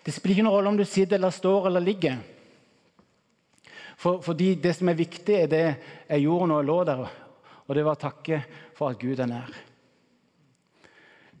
Det 0.00 0.12
spiller 0.14 0.38
ikke 0.38 0.44
noen 0.46 0.54
rolle 0.54 0.70
om 0.72 0.78
du 0.78 0.84
sitter 0.88 1.18
eller 1.18 1.34
står 1.36 1.66
eller 1.68 1.82
ligger. 1.84 2.22
For, 4.00 4.22
fordi 4.24 4.54
det 4.64 4.72
som 4.78 4.88
er 4.88 4.96
viktig, 4.96 5.34
er 5.36 5.50
det 5.52 5.60
jeg 5.66 6.22
gjorde 6.22 6.46
når 6.48 6.62
jeg 6.62 6.68
lå 6.70 6.76
der, 6.88 7.02
og 7.66 7.76
det 7.76 7.84
var 7.84 7.98
takke 8.00 8.38
for 8.78 8.94
at 8.94 9.02
Gud 9.02 9.20
er 9.20 9.28
nær. 9.28 9.50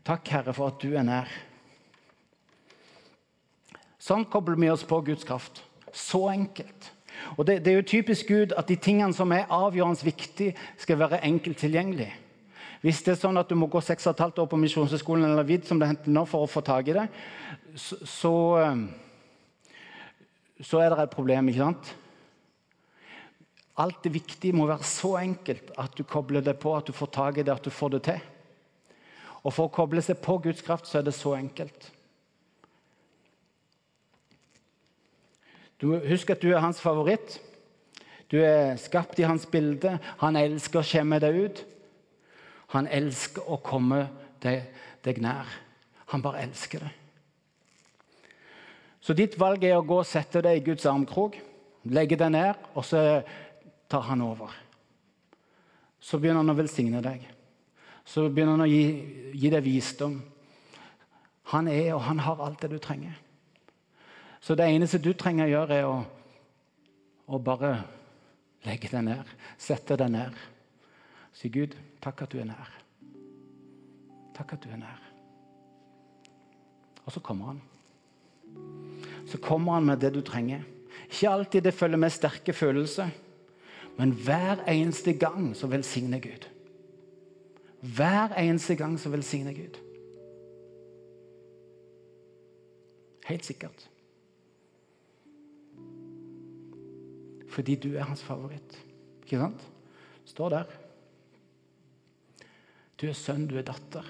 Takk, 0.04 0.28
Herre, 0.34 0.52
for 0.52 0.68
at 0.68 0.84
du 0.84 0.92
er 0.92 1.06
nær. 1.08 1.32
Sånn 3.96 4.26
kobler 4.28 4.60
vi 4.60 4.68
oss 4.74 4.84
på 4.84 4.98
Guds 5.08 5.24
kraft. 5.24 5.62
Så 5.88 6.26
enkelt. 6.34 6.90
Og 7.38 7.48
det, 7.48 7.62
det, 7.64 7.72
er 7.72 7.80
jo 7.80 7.88
typisk 7.94 8.28
Gud 8.28 8.52
at 8.60 8.68
de 8.68 8.76
tingene 8.76 9.16
som 9.16 9.32
er 9.32 9.48
avgjørende 9.48 10.04
viktige, 10.04 10.52
skal 10.76 11.00
være 11.00 11.22
enkelt 11.24 11.62
tilgjengelig. 11.64 12.10
Hvis 12.84 13.00
det 13.00 13.14
er 13.14 13.20
sånn 13.22 13.40
at 13.40 13.48
du 13.48 13.56
må 13.56 13.64
gå 13.72 13.80
6,5 13.80 14.42
år 14.42 14.48
på 14.50 14.58
Misjonshøgskolen 14.60 15.24
eller 15.24 15.46
VID 15.48 15.70
som 15.70 15.78
det 15.80 15.88
henter 15.88 16.12
nå 16.12 16.26
for 16.28 16.44
å 16.44 16.50
få 16.50 16.60
tak 16.60 16.90
i 16.92 16.96
det, 16.98 17.06
så, 17.80 18.34
eh, 18.60 18.82
så 20.60 20.82
er 20.82 20.92
det 20.92 21.06
et 21.06 21.14
problem. 21.14 21.48
ikke 21.48 21.64
sant? 21.64 21.94
Alt 23.80 24.04
det 24.04 24.12
viktige 24.12 24.52
må 24.52 24.68
være 24.68 24.84
så 24.84 25.16
enkelt 25.16 25.72
at 25.80 25.96
du 25.96 26.04
kobler 26.04 26.44
det 26.44 26.58
på, 26.60 26.76
at 26.76 26.84
du 26.84 26.92
får 26.92 27.06
tak 27.06 27.38
i 27.38 27.42
det, 27.42 27.56
at 27.56 27.64
du 27.64 27.70
får 27.70 27.96
det 27.96 28.02
til. 28.02 28.20
Og 29.44 29.52
For 29.52 29.64
å 29.64 29.72
koble 29.72 30.02
seg 30.02 30.20
på 30.20 30.38
Guds 30.44 30.60
kraft 30.60 30.86
så 30.86 30.98
er 30.98 31.08
det 31.08 31.16
så 31.16 31.34
enkelt. 31.36 31.90
Du 35.80 35.96
Husk 36.04 36.30
at 36.30 36.40
du 36.40 36.52
er 36.52 36.60
hans 36.60 36.80
favoritt. 36.80 37.40
Du 38.28 38.38
er 38.40 38.76
skapt 38.76 39.18
i 39.18 39.22
hans 39.24 39.46
bilde. 39.46 39.98
Han 40.20 40.36
elsker 40.36 40.80
å 40.80 40.86
skjemme 40.86 41.18
deg 41.20 41.44
ut. 41.48 41.64
Han 42.74 42.90
elsker 42.90 43.46
å 43.46 43.60
komme 43.62 44.02
deg, 44.42 44.66
deg 45.06 45.20
nær. 45.22 45.48
Han 46.10 46.22
bare 46.24 46.42
elsker 46.44 46.82
det. 46.84 46.92
Så 49.04 49.14
ditt 49.16 49.36
valg 49.38 49.64
er 49.66 49.76
å 49.76 49.84
gå 49.84 50.00
og 50.00 50.08
sette 50.08 50.40
deg 50.44 50.58
i 50.58 50.64
Guds 50.64 50.86
armkrok, 50.88 51.36
legge 51.92 52.16
deg 52.16 52.32
ned, 52.32 52.60
og 52.72 52.86
så 52.88 53.00
tar 53.90 54.06
han 54.08 54.22
over. 54.24 54.52
Så 56.00 56.18
begynner 56.18 56.40
han 56.40 56.52
å 56.54 56.56
velsigne 56.56 57.02
deg. 57.04 57.26
Så 58.04 58.26
begynner 58.28 58.56
han 58.56 58.64
å 58.64 58.70
gi, 58.70 58.86
gi 59.36 59.52
deg 59.52 59.64
visdom. 59.64 60.16
Han 61.52 61.68
er 61.68 61.92
og 61.94 62.02
han 62.08 62.22
har 62.24 62.40
alt 62.44 62.64
det 62.64 62.72
du 62.72 62.78
trenger. 62.80 63.14
Så 64.44 64.56
det 64.56 64.66
eneste 64.68 65.00
du 65.00 65.12
trenger 65.16 65.46
å 65.46 65.52
gjøre, 65.52 65.76
er 65.76 65.88
å, 65.88 66.00
å 67.28 67.40
bare 67.40 67.76
legge 68.64 68.90
deg 68.92 69.06
ned, 69.06 69.30
sette 69.60 69.96
deg 70.00 70.12
ned. 70.12 70.36
Si, 71.34 71.50
Gud, 71.50 71.74
takk 72.02 72.22
at 72.24 72.32
du 72.32 72.38
er 72.40 72.48
nær. 72.48 72.72
Takk 74.34 74.56
at 74.56 74.64
du 74.64 74.70
er 74.72 74.80
nær. 74.80 75.00
Og 77.04 77.12
så 77.12 77.20
kommer 77.20 77.52
han 77.52 77.62
så 79.26 79.38
kommer 79.38 79.72
han 79.72 79.84
med 79.84 79.96
det 79.96 80.14
du 80.14 80.20
trenger. 80.20 80.62
Ikke 81.10 81.30
alltid 81.30 81.62
det 81.62 81.74
følger 81.74 81.96
med 81.96 82.10
sterke 82.10 82.52
følelser, 82.52 83.08
men 83.98 84.10
hver 84.10 84.64
eneste 84.68 85.12
gang 85.12 85.56
så 85.56 85.66
velsigner 85.66 86.20
Gud. 86.20 86.48
Hver 87.80 88.34
eneste 88.38 88.76
gang 88.76 89.00
så 89.00 89.10
velsigner 89.10 89.52
Gud. 89.52 89.80
Helt 93.24 93.44
sikkert. 93.44 93.90
Fordi 97.48 97.74
du 97.74 97.94
er 97.94 98.02
hans 98.02 98.22
favoritt. 98.22 98.84
Ikke 99.22 99.38
sant? 99.38 99.70
Står 100.24 100.48
der. 100.48 100.64
Du 103.00 103.08
er 103.10 103.16
sønn, 103.18 103.48
du 103.50 103.56
er 103.58 103.66
datter. 103.66 104.06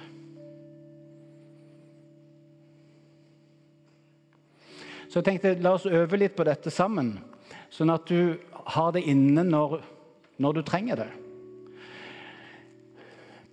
Så 5.08 5.20
jeg 5.20 5.28
tenkte, 5.28 5.54
La 5.62 5.76
oss 5.76 5.86
øve 5.86 6.18
litt 6.18 6.34
på 6.36 6.46
dette 6.46 6.72
sammen, 6.74 7.14
sånn 7.70 7.92
at 7.94 8.08
du 8.10 8.34
har 8.74 8.94
det 8.96 9.04
inne 9.10 9.44
når, 9.46 9.78
når 10.42 10.56
du 10.56 10.62
trenger 10.66 11.04
det. 11.04 11.10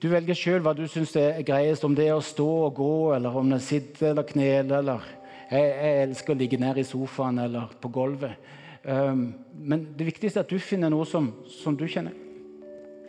Du 0.01 0.07
velger 0.09 0.33
sjøl 0.33 0.63
hva 0.65 0.73
du 0.73 0.87
syns 0.89 1.13
er 1.21 1.43
greiest, 1.45 1.85
om 1.85 1.93
det 1.93 2.07
er 2.09 2.17
å 2.17 2.25
stå 2.25 2.47
og 2.65 2.79
gå, 2.79 2.93
eller 3.13 3.35
om 3.37 3.51
det 3.51 3.59
er 3.59 3.67
sitte 3.67 4.09
eller 4.09 4.25
knele. 4.25 4.79
eller 4.79 5.05
jeg, 5.51 5.67
jeg, 5.67 6.01
elsker 6.07 6.33
å 6.33 6.39
ligge 6.39 6.57
ned 6.57 6.79
i 6.81 6.87
sofaen 6.87 7.37
eller 7.43 7.75
på 7.83 7.91
gulvet. 7.93 8.49
Um, 8.81 9.27
men 9.53 9.85
det 9.93 10.07
viktigste 10.07 10.41
er 10.41 10.47
at 10.47 10.49
du 10.49 10.57
finner 10.57 10.89
noe 10.89 11.05
som, 11.05 11.29
som 11.61 11.77
du 11.77 11.85
kjenner 11.85 12.17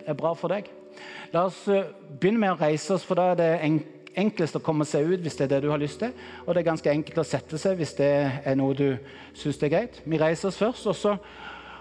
er 0.04 0.18
bra 0.18 0.34
for 0.36 0.52
deg. 0.52 0.68
La 1.32 1.46
oss 1.48 1.64
uh, 1.68 1.84
begynne 2.20 2.40
med 2.42 2.54
å 2.54 2.60
reise 2.60 2.94
oss, 2.94 3.04
for 3.06 3.18
da 3.18 3.32
er 3.32 3.40
det 3.40 3.50
enklest 4.18 4.56
å 4.58 4.62
komme 4.64 4.84
seg 4.88 5.08
ut 5.08 5.22
hvis 5.24 5.36
det 5.38 5.46
er 5.46 5.54
det 5.54 5.62
du 5.64 5.70
har 5.72 5.80
lyst 5.80 6.00
til. 6.02 6.12
Og 6.44 6.52
det 6.52 6.62
er 6.62 6.70
ganske 6.70 6.92
enkelt 6.92 7.22
å 7.22 7.26
sette 7.26 7.60
seg 7.60 7.78
hvis 7.80 7.96
det 7.98 8.12
er 8.44 8.58
noe 8.58 8.76
du 8.76 8.86
syns 9.38 9.60
er 9.62 9.72
greit. 9.72 10.00
Vi 10.04 10.20
reiser 10.20 10.50
oss 10.50 10.60
først, 10.60 10.86
og 10.90 10.96
så, 10.98 11.16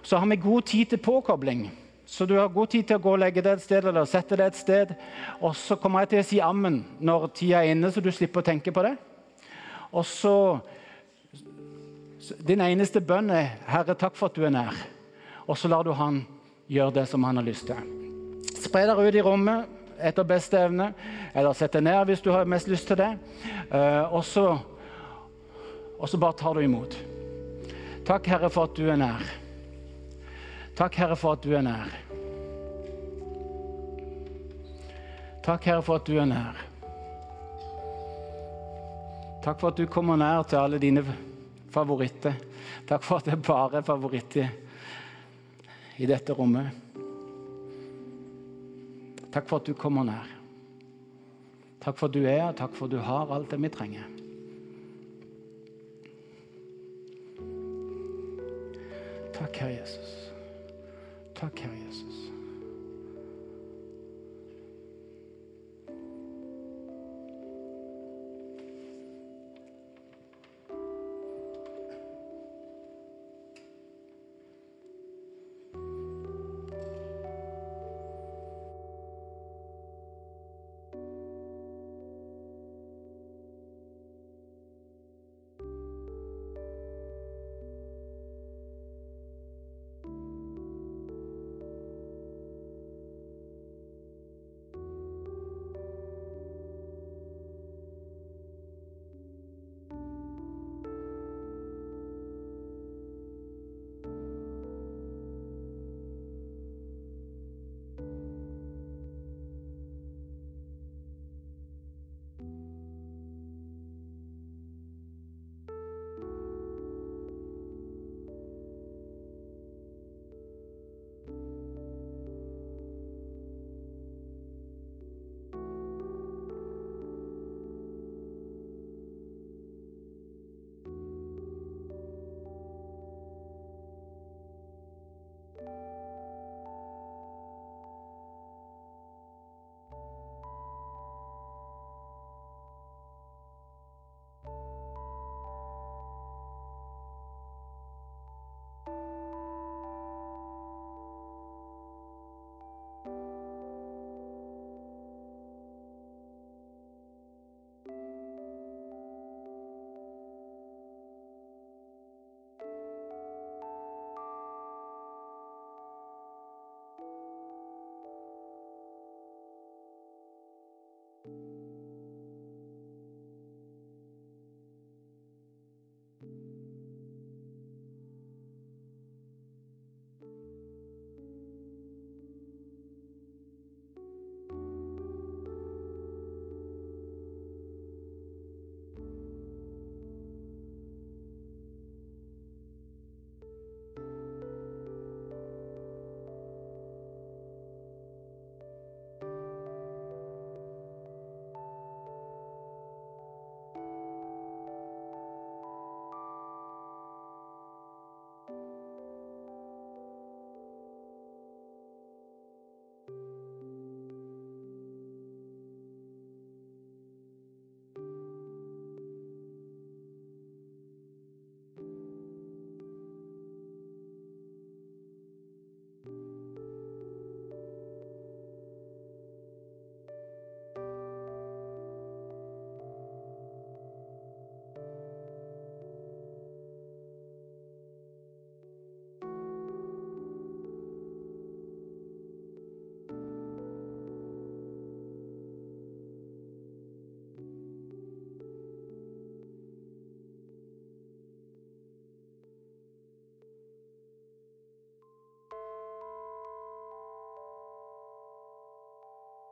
så, 0.02 0.18
har 0.18 0.28
vi 0.32 0.40
god 0.42 0.68
tid 0.72 0.94
til 0.94 1.04
påkobling. 1.04 1.70
Så 2.06 2.26
du 2.28 2.36
har 2.36 2.52
god 2.52 2.68
tid 2.74 2.88
til 2.88 3.00
å 3.00 3.04
gå 3.04 3.14
og 3.14 3.22
legge 3.22 3.44
deg 3.44 3.56
et 3.56 3.64
sted 3.64 3.86
eller 3.88 4.08
sette 4.10 4.36
deg 4.36 4.52
et 4.52 4.60
sted. 4.60 4.92
Og 5.40 5.56
så 5.56 5.78
kommer 5.80 6.04
jeg 6.04 6.12
til 6.12 6.24
å 6.24 6.28
si 6.28 6.42
ammen 6.44 6.82
når 7.00 7.30
tida 7.38 7.62
er 7.62 7.72
inne, 7.76 7.92
så 7.92 8.04
du 8.04 8.12
slipper 8.12 8.44
å 8.44 8.50
tenke 8.52 8.74
på 8.76 8.84
det. 8.88 8.98
Og 9.92 10.06
så 10.08 10.36
Din 12.38 12.62
eneste 12.62 13.02
bønn 13.02 13.32
er 13.34 13.58
'Herre, 13.66 13.96
takk 13.98 14.16
for 14.16 14.30
at 14.30 14.36
du 14.36 14.46
er 14.46 14.54
nær'. 14.54 14.78
Og 15.48 15.58
så 15.58 15.68
lar 15.68 15.84
du 15.84 15.92
han 15.92 16.22
gjøre 16.70 16.94
det 17.02 17.08
som 17.08 17.24
han 17.24 17.36
har 17.36 17.44
lyst 17.44 17.66
til. 17.66 18.01
Spre 18.72 18.86
deg 18.88 19.00
ut 19.04 19.16
i 19.20 19.22
rommet 19.26 19.80
etter 20.00 20.24
beste 20.24 20.56
evne. 20.56 20.94
Eller 21.36 21.56
sett 21.60 21.74
deg 21.76 21.84
ned 21.84 22.08
hvis 22.08 22.22
du 22.24 22.30
har 22.32 22.48
mest 22.48 22.70
lyst 22.72 22.88
til 22.88 23.02
det. 23.02 23.10
Uh, 23.68 24.14
og, 24.16 24.22
så, 24.24 24.46
og 26.00 26.08
så 26.08 26.20
bare 26.22 26.38
tar 26.40 26.56
du 26.56 26.64
imot. 26.64 26.96
Takk, 28.08 28.30
Herre, 28.32 28.48
for 28.48 28.70
at 28.70 28.78
du 28.80 28.88
er 28.88 28.96
nær. 29.02 29.26
Takk, 30.80 30.96
Herre, 31.02 31.18
for 31.20 31.36
at 31.36 31.44
du 31.44 31.52
er 31.58 31.66
nær. 31.68 31.92
Takk, 35.44 35.68
Herre, 35.68 35.84
for 35.84 36.00
at 36.00 36.08
du 36.08 36.16
er 36.16 36.30
nær. 36.32 36.62
Takk 39.42 39.60
for 39.60 39.74
at 39.74 39.82
du 39.82 39.90
kommer 39.92 40.22
nær 40.22 40.48
til 40.48 40.62
alle 40.62 40.80
dine 40.80 41.04
favoritter. 41.76 42.40
Takk 42.88 43.04
for 43.04 43.20
at 43.20 43.28
det 43.28 43.42
bare 43.44 43.82
er 43.82 43.86
favoritter 43.90 44.48
i 46.00 46.08
dette 46.08 46.40
rommet. 46.40 46.81
Takk 49.32 49.48
for 49.48 49.62
at 49.62 49.68
du 49.68 49.74
kommer 49.74 50.04
nær. 50.08 50.28
Takk 51.82 51.98
for 51.98 52.08
at 52.08 52.14
du 52.14 52.26
er, 52.26 52.44
og 52.50 52.58
takk 52.60 52.76
for 52.78 52.86
at 52.86 52.94
du 52.94 53.00
har 53.02 53.32
alt 53.34 53.52
det 53.52 53.62
vi 53.64 53.72
trenger. 53.74 54.10
Takk, 59.34 59.56
Herre 59.64 59.80
Jesus. 59.80 60.12
Takk, 61.36 61.64
Herre 61.64 61.80
Jesus. 61.88 62.21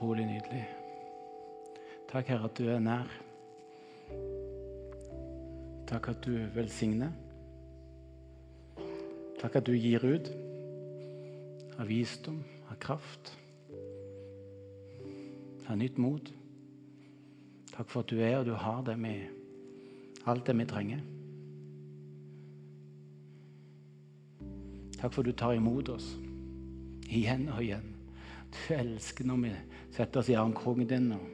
utrolig 0.00 0.26
nydelig. 0.26 0.68
Takk, 2.08 2.26
Herre, 2.26 2.44
at 2.48 2.56
du 2.56 2.68
er 2.72 2.78
nær. 2.80 3.10
Takk 5.90 6.08
at 6.08 6.22
du 6.24 6.38
velsigner. 6.54 7.10
Takk 9.42 9.58
at 9.60 9.66
du 9.68 9.74
gir 9.76 10.00
ut 10.00 10.30
av 11.76 11.84
visdom, 11.92 12.40
av 12.70 12.80
kraft, 12.80 13.34
av 15.68 15.76
nytt 15.76 16.00
mot. 16.00 16.32
Takk 17.76 17.92
for 17.92 18.00
at 18.00 18.08
du 18.08 18.24
er 18.24 18.38
og 18.40 18.48
du 18.48 18.54
har 18.56 18.80
det 18.88 18.96
vi, 19.04 19.14
alt 20.24 20.48
det 20.48 20.56
vi 20.64 20.70
trenger. 20.72 21.06
Takk 24.96 25.12
for 25.12 25.20
at 25.20 25.28
du 25.28 25.36
tar 25.36 25.60
imot 25.60 25.92
oss 25.92 26.14
igjen 27.04 27.50
og 27.52 27.66
igjen. 27.68 27.99
Du 28.50 28.74
elsker 28.74 29.24
når 29.24 29.36
vi 29.44 29.52
setter 29.94 30.20
oss 30.20 30.30
i 30.30 30.36
armkroken 30.38 30.88
din 30.90 31.12
og, 31.14 31.26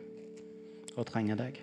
og 0.96 1.06
trenger 1.08 1.38
deg. 1.40 1.60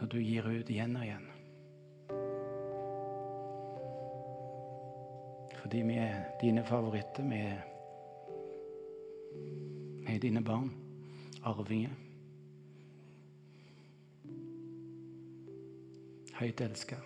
Når 0.00 0.10
du 0.10 0.18
gir 0.20 0.48
ut 0.50 0.70
igjen 0.70 0.96
og 0.98 1.06
igjen. 1.06 1.28
Fordi 5.62 5.84
vi 5.88 5.94
er 5.96 6.24
dine 6.42 6.64
favoritter. 6.66 7.24
Vi 7.30 7.38
er, 7.40 7.62
vi 10.04 10.16
er 10.16 10.18
dine 10.20 10.44
barn. 10.44 10.72
Arvinger. 11.44 11.94
Høyt 16.34 16.60
elska. 16.60 16.96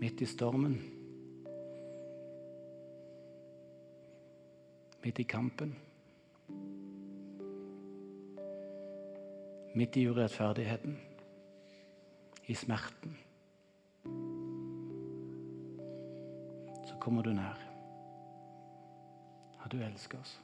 Midt 0.00 0.20
i 0.20 0.26
stormen. 0.28 0.74
Midt 5.04 5.18
i 5.18 5.24
kampen. 5.24 5.72
Midt 9.74 9.96
i 9.96 10.04
urettferdigheten. 10.08 10.98
I 12.46 12.54
smerten. 12.54 13.16
Så 16.84 16.98
kommer 17.00 17.22
du 17.22 17.32
nær. 17.32 17.64
Og 19.64 19.72
du 19.72 19.80
elsker 19.80 20.20
oss. 20.20 20.36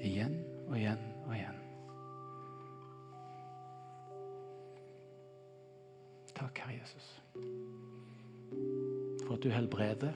Igjen 0.00 0.40
og 0.68 0.78
igjen 0.78 1.15
Takk, 6.46 6.58
Herre 6.58 6.78
Jesus, 6.80 7.22
for 9.26 9.34
at 9.34 9.42
du 9.42 9.48
helbreder. 9.48 10.12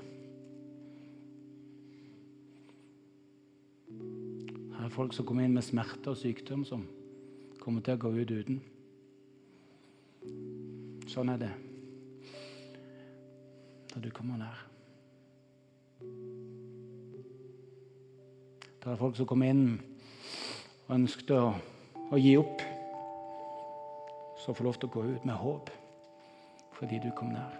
Her 4.78 4.84
er 4.84 4.88
folk 4.94 5.12
som 5.12 5.26
kommer 5.26 5.42
inn 5.42 5.56
med 5.56 5.66
smerte 5.66 6.12
og 6.12 6.20
sykdom, 6.20 6.62
som 6.64 6.84
kommer 7.58 7.82
til 7.82 7.98
å 7.98 8.02
gå 8.04 8.12
ut 8.14 8.30
uten. 8.30 8.60
Sånn 11.10 11.34
er 11.34 11.42
det 11.42 11.50
da 13.90 14.04
du 14.06 14.08
kommer 14.14 14.38
nær. 14.38 14.62
Det 18.78 18.86
er 18.86 19.02
folk 19.02 19.18
som 19.18 19.26
kommer 19.26 19.50
inn 19.50 19.66
og 20.86 20.94
ønsket 21.00 21.34
å, 21.34 21.42
å 22.06 22.22
gi 22.22 22.38
opp, 22.38 22.62
som 24.46 24.54
får 24.54 24.70
lov 24.70 24.78
til 24.78 24.92
å 24.92 24.98
gå 25.00 25.08
ut 25.10 25.26
med 25.26 25.38
håp 25.42 25.76
fordi 26.80 26.98
du 26.98 27.10
kom 27.16 27.28
nær. 27.28 27.56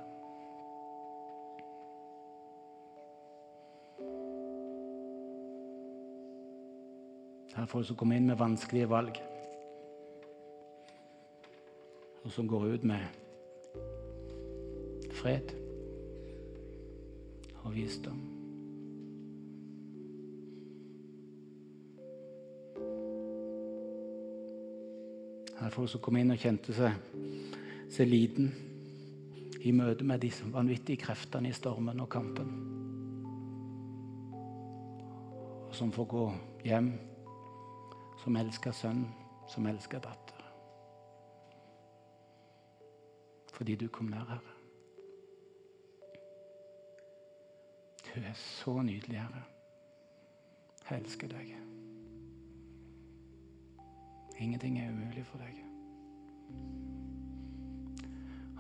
Her 7.55 7.63
er 7.63 7.67
folk 7.67 7.87
som 7.87 7.97
kommer 7.97 8.17
inn 8.17 8.31
med 8.31 8.39
vanskelige 8.41 8.89
valg, 8.89 9.19
og 12.25 12.31
som 12.33 12.49
går 12.49 12.65
ut 12.65 12.85
med 12.85 13.05
fred 15.13 15.53
og 17.65 17.75
visdom. 17.75 18.25
Her 25.59 25.67
er 25.67 25.77
folk 25.77 25.93
som 25.93 26.01
kom 26.01 26.17
inn 26.17 26.33
og 26.33 26.41
kjente 26.41 26.73
seg, 26.73 26.97
seg 27.93 28.09
liten 28.09 28.70
i 29.61 29.73
møte 29.77 30.05
med 30.05 30.23
disse 30.23 30.47
vanvittige 30.53 31.03
kreftene 31.05 31.51
i 31.51 31.57
stormen 31.57 32.01
og 32.01 32.09
kampen. 32.09 32.53
Og 35.69 35.75
som 35.77 35.93
får 35.93 36.09
gå 36.11 36.27
hjem 36.65 36.93
som 38.23 38.37
elsker 38.37 38.73
sønn, 38.77 39.05
som 39.49 39.67
elsker 39.67 40.01
datter. 40.05 40.41
Fordi 43.53 43.77
du 43.77 43.89
kom 43.93 44.09
nær, 44.09 44.25
Herre. 44.29 44.57
Du 48.11 48.21
er 48.21 48.35
så 48.35 48.81
nydelig, 48.83 49.21
Herre. 49.21 49.43
Jeg 50.91 51.01
elsker 51.05 51.29
deg. 51.31 51.53
Ingenting 54.41 54.81
er 54.81 54.91
umulig 54.91 55.27
for 55.29 55.39
deg. 55.39 55.61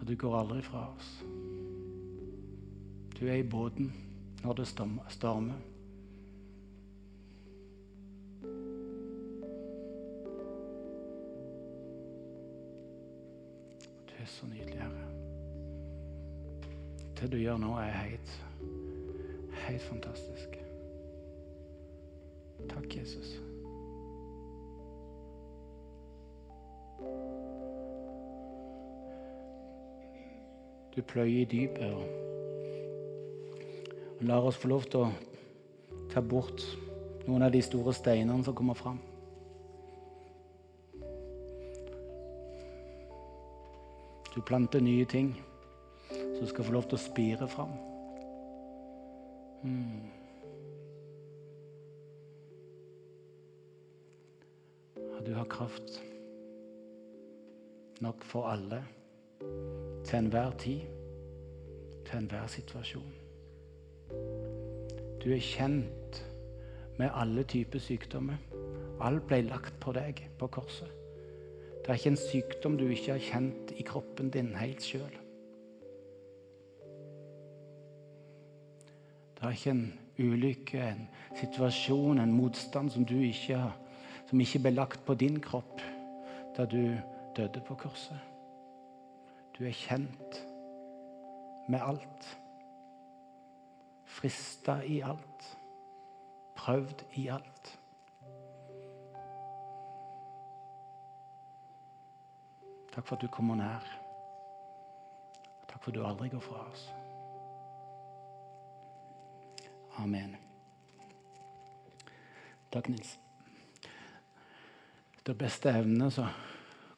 Og 0.00 0.08
du 0.08 0.16
går 0.16 0.38
aldri 0.38 0.62
fra 0.62 0.94
oss. 0.96 1.24
Du 3.20 3.26
er 3.26 3.34
i 3.34 3.48
båten 3.50 3.92
når 4.44 4.52
det 4.52 4.66
stormer. 4.66 5.56
Du 14.08 14.14
er 14.18 14.26
så 14.26 14.46
nydelig, 14.46 14.80
Herre. 14.80 15.06
Det 17.20 17.32
du 17.32 17.36
gjør 17.36 17.56
nå, 17.60 17.74
er 17.76 17.92
helt, 17.92 18.44
helt 19.66 19.82
fantastisk. 19.82 20.56
Takk, 22.68 22.96
Jesus. 22.96 23.49
Du 30.94 31.02
pløyer 31.02 31.42
i 31.42 31.44
dypet 31.44 31.92
og 31.94 32.02
lar 34.26 34.42
oss 34.48 34.58
få 34.58 34.68
lov 34.68 34.82
til 34.90 35.00
å 35.04 35.12
ta 36.10 36.20
bort 36.20 36.64
noen 37.28 37.42
av 37.46 37.52
de 37.54 37.62
store 37.62 37.94
steinene 37.94 38.44
som 38.44 38.54
kommer 38.58 38.74
fram. 38.74 38.98
Du 44.34 44.40
planter 44.46 44.80
nye 44.82 45.06
ting 45.10 45.34
som 46.10 46.46
skal 46.50 46.64
få 46.66 46.72
lov 46.74 46.84
til 46.90 46.98
å 46.98 47.02
spire 47.02 47.46
fram. 47.50 47.72
Mm. 49.62 50.00
Du 55.20 55.34
har 55.36 55.44
kraft 55.52 56.00
nok 58.00 58.24
for 58.24 58.48
alle 58.48 58.80
til 60.04 60.18
enhver 60.18 60.50
tid, 60.50 60.80
til 62.06 62.18
enhver 62.18 62.46
situasjon. 62.46 63.14
Du 65.24 65.30
er 65.32 65.42
kjent 65.44 66.22
med 66.98 67.10
alle 67.14 67.42
typer 67.42 67.78
sykdommer. 67.78 68.36
Alt 69.00 69.26
ble 69.28 69.42
lagt 69.46 69.76
på 69.80 69.92
deg 69.96 70.20
på 70.38 70.46
korset. 70.52 70.88
Det 71.80 71.88
er 71.88 71.98
ikke 71.98 72.12
en 72.12 72.20
sykdom 72.20 72.78
du 72.78 72.86
ikke 72.88 73.12
har 73.16 73.24
kjent 73.24 73.72
i 73.76 73.84
kroppen 73.88 74.30
din 74.30 74.54
helt 74.56 74.84
sjøl. 74.84 75.16
Det 79.36 79.48
er 79.48 79.56
ikke 79.56 79.70
en 79.70 79.86
ulykke, 80.18 80.82
en 80.84 81.06
situasjon, 81.40 82.18
en 82.18 82.32
motstand 82.32 82.90
som, 82.90 83.04
du 83.04 83.16
ikke, 83.24 83.62
som 84.28 84.40
ikke 84.40 84.64
ble 84.66 84.74
lagt 84.76 85.04
på 85.06 85.14
din 85.14 85.40
kropp 85.40 85.80
da 86.56 86.68
du 86.68 86.82
døde 87.36 87.62
på 87.66 87.74
korset. 87.74 88.29
Du 89.60 89.66
er 89.68 89.76
kjent 89.76 90.36
med 91.68 91.82
alt. 91.84 92.28
Frista 94.08 94.78
i 94.88 95.02
alt. 95.04 95.58
Prøvd 96.56 97.02
i 97.20 97.26
alt. 97.28 97.72
Takk 102.94 103.04
for 103.04 103.18
at 103.18 103.20
du 103.20 103.28
kommer 103.28 103.58
nær. 103.60 103.84
Takk 105.68 105.76
for 105.76 105.90
at 105.90 105.98
du 105.98 106.06
aldri 106.08 106.30
går 106.32 106.40
fra 106.40 106.62
oss. 106.64 106.86
Amen. 110.00 110.38
Takk, 112.72 112.88
Nils. 112.88 113.18
Etter 115.18 115.36
beste 115.36 115.76
evne 115.82 116.08
så 116.08 116.30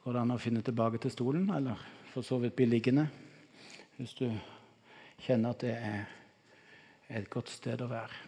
Går 0.03 0.17
det 0.17 0.19
an 0.19 0.33
å 0.35 0.39
finne 0.39 0.59
tilbake 0.59 0.99
til 0.99 1.11
stolen, 1.13 1.45
eller 1.55 1.79
for 2.13 2.21
så 2.21 2.37
vidt 2.37 2.55
bli 2.55 2.67
liggende? 2.69 3.07
Hvis 3.97 4.13
du 4.19 4.27
kjenner 5.25 5.53
at 5.55 5.63
det 5.65 5.73
er 5.73 7.17
et 7.17 7.29
godt 7.33 7.49
sted 7.49 7.81
å 7.81 7.89
være. 7.89 8.21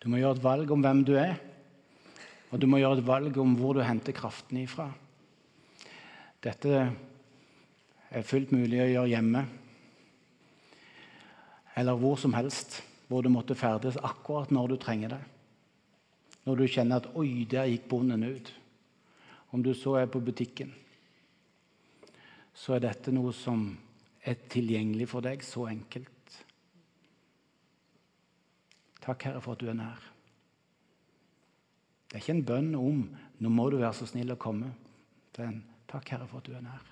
Du 0.00 0.08
må 0.08 0.20
gjøre 0.20 0.38
et 0.38 0.44
valg 0.44 0.70
om 0.72 0.84
hvem 0.84 1.02
du 1.04 1.16
er, 1.18 1.34
og 2.50 2.62
du 2.62 2.66
må 2.70 2.80
gjøre 2.80 3.02
et 3.02 3.08
valg 3.08 3.40
om 3.42 3.56
hvor 3.58 3.76
du 3.76 3.82
henter 3.84 4.16
kraften 4.16 4.62
ifra. 4.62 4.88
Dette 6.40 6.84
er 8.10 8.26
fullt 8.26 8.54
mulig 8.54 8.80
å 8.80 8.92
gjøre 8.94 9.12
hjemme 9.12 9.44
eller 11.80 11.98
hvor 11.98 12.16
som 12.20 12.34
helst 12.34 12.80
hvor 13.08 13.22
du 13.24 13.30
måtte 13.32 13.56
ferdes 13.58 13.98
akkurat 14.04 14.50
når 14.54 14.72
du 14.72 14.76
trenger 14.80 15.14
det. 15.14 15.20
Når 16.46 16.56
du 16.56 16.66
kjenner 16.70 17.00
at 17.00 17.10
'oi, 17.14 17.44
der 17.50 17.68
gikk 17.68 17.88
bonden 17.88 18.24
ut'. 18.24 18.52
Om 19.50 19.62
du 19.62 19.72
så 19.74 19.96
er 19.98 20.06
på 20.06 20.20
butikken, 20.22 20.72
så 22.54 22.76
er 22.76 22.84
dette 22.84 23.12
noe 23.14 23.32
som 23.34 23.64
er 24.22 24.38
tilgjengelig 24.52 25.08
for 25.10 25.24
deg, 25.24 25.42
så 25.42 25.66
enkelt. 25.70 26.36
Takk, 29.00 29.26
Herre, 29.26 29.40
for 29.40 29.56
at 29.56 29.62
du 29.62 29.70
er 29.72 29.78
nær. 29.78 30.06
Det 32.10 32.18
er 32.18 32.22
ikke 32.24 32.36
en 32.36 32.46
bønn 32.46 32.72
om 32.74 33.02
'nå 33.40 33.48
må 33.48 33.70
du 33.70 33.78
være 33.78 33.94
så 33.94 34.06
snill 34.06 34.32
å 34.32 34.36
komme'. 34.36 34.72
Det 35.32 35.44
er 35.44 35.48
en 35.48 35.64
'takk, 35.88 36.08
Herre, 36.08 36.26
for 36.26 36.38
at 36.38 36.46
du 36.46 36.52
er 36.52 36.60
nær'. 36.60 36.90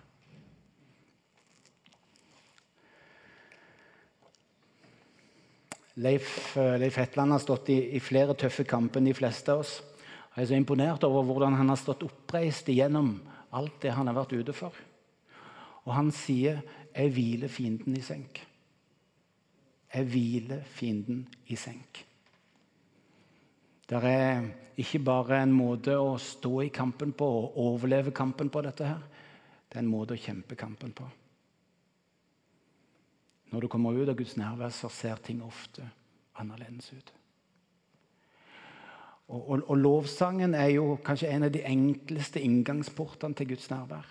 Leif, 5.98 6.56
eh, 6.56 6.78
Leif 6.78 6.96
Hetland 6.96 7.32
har 7.32 7.40
stått 7.42 7.68
i, 7.74 7.96
i, 7.96 8.00
flere 8.00 8.34
tøffe 8.38 8.64
kamper 8.64 9.00
enn 9.00 9.08
de 9.10 9.14
fleste 9.18 9.50
av 9.50 9.64
oss. 9.64 9.82
Jeg 10.38 10.44
er 10.44 10.50
så 10.52 10.58
imponert 10.60 11.02
over 11.02 11.24
hvordan 11.26 11.56
han 11.58 11.72
har 11.72 11.78
stått 11.80 12.04
oppreist 12.06 12.68
igjennom 12.70 13.08
alt 13.58 13.80
det 13.82 13.90
han 13.90 14.06
har 14.06 14.14
vært 14.20 14.36
ute 14.38 14.52
for. 14.54 14.76
Og 15.82 15.90
han 15.96 16.12
sier 16.14 16.60
'Jeg 16.94 17.10
hviler 17.10 17.48
fienden 17.48 17.96
i 17.96 18.00
senk'. 18.00 18.38
Jeg 19.94 20.06
hviler 20.06 20.62
fienden 20.62 21.26
i 21.46 21.56
senk. 21.56 22.04
Det 23.88 24.04
er 24.04 24.50
ikke 24.76 25.02
bare 25.04 25.42
en 25.42 25.52
måte 25.52 25.98
å 25.98 26.16
stå 26.18 26.62
i 26.62 26.68
kampen 26.68 27.12
på 27.12 27.24
og 27.24 27.58
overleve 27.58 28.12
kampen 28.12 28.48
på 28.48 28.62
dette 28.62 28.86
her. 28.86 29.02
Det 29.68 29.76
er 29.76 29.82
en 29.82 29.90
måte 29.90 30.14
å 30.14 30.22
kjempe 30.22 30.54
kampen 30.54 30.92
på. 30.92 31.04
Når 33.50 33.60
du 33.60 33.68
kommer 33.68 33.90
ut 33.90 34.08
av 34.08 34.14
Guds 34.14 34.36
nærvær, 34.36 34.70
så 34.70 34.88
ser 34.88 35.16
ting 35.16 35.42
ofte 35.42 35.90
annerledes 36.36 36.92
ut. 36.92 37.17
Og, 39.28 39.50
og, 39.50 39.62
og, 39.68 39.76
lovsangen 39.76 40.54
er 40.54 40.70
jo 40.72 40.94
kanskje 41.04 41.28
en 41.28 41.44
av 41.44 41.52
de 41.52 41.60
enkleste 41.68 42.40
inngangsportene 42.40 43.36
til 43.36 43.50
Guds 43.50 43.68
nærvær. 43.70 44.06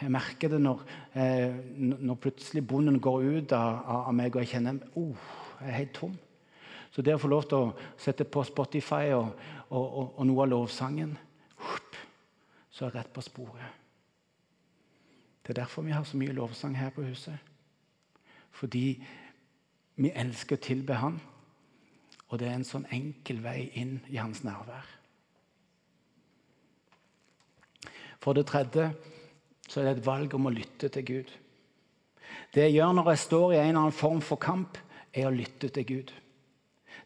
Jeg 0.00 0.12
merker 0.12 0.48
det 0.48 0.60
når, 0.60 0.82
eh, 1.14 1.54
når 1.80 2.14
plutselig 2.14 2.66
bonden 2.66 3.00
går 3.00 3.20
ut 3.20 3.52
av, 3.52 3.80
av, 3.84 4.12
meg, 4.14 4.36
og 4.36 4.44
jeg 4.44 4.52
kjenner 4.54 4.80
oh, 4.96 5.16
jeg 5.60 5.68
er 5.68 5.78
helt 5.78 5.94
tom. 5.96 6.14
Så 6.90 7.02
det 7.02 7.14
å 7.14 7.20
få 7.20 7.28
lov 7.28 7.48
til 7.48 7.58
å 7.64 7.74
sette 8.00 8.24
på 8.24 8.44
Spotify 8.44 9.12
og, 9.16 9.34
og, 9.70 10.20
noe 10.26 10.44
av 10.44 10.50
lovsangen, 10.50 11.12
så 12.70 12.86
er 12.86 12.90
jeg 12.90 12.96
rett 12.96 13.12
på 13.14 13.24
sporet. 13.24 13.76
Det 15.42 15.52
er 15.52 15.62
derfor 15.62 15.84
vi 15.86 15.94
har 15.94 16.04
så 16.04 16.16
mye 16.20 16.34
lovsang 16.36 16.76
her 16.76 16.92
på 16.94 17.04
huset. 17.08 17.36
Fordi 18.56 18.84
vi 20.00 20.12
elsker 20.14 20.56
å 20.56 20.64
tilbe 20.64 20.96
Han, 21.00 21.20
og 22.30 22.38
det 22.38 22.48
er 22.48 22.56
en 22.56 22.66
sånn 22.66 22.86
enkel 22.94 23.42
vei 23.42 23.68
inn 23.78 23.98
i 24.08 24.18
Hans 24.22 24.44
nærvær. 24.46 24.86
For 28.20 28.36
det 28.36 28.46
tredje 28.50 28.90
så 29.66 29.80
er 29.80 29.88
det 29.88 29.98
et 29.98 30.06
valg 30.06 30.34
om 30.36 30.46
å 30.46 30.54
lytte 30.54 30.90
til 30.92 31.06
Gud. 31.08 31.30
Det 32.54 32.66
jeg 32.66 32.76
gjør 32.78 32.94
når 32.94 33.12
jeg 33.12 33.22
står 33.24 33.52
i 33.52 33.60
en 33.60 33.68
eller 33.68 33.82
annen 33.84 33.96
form 33.96 34.20
for 34.22 34.40
kamp, 34.42 34.78
er 35.10 35.26
å 35.26 35.34
lytte 35.34 35.70
til 35.74 35.86
Gud. 35.86 36.12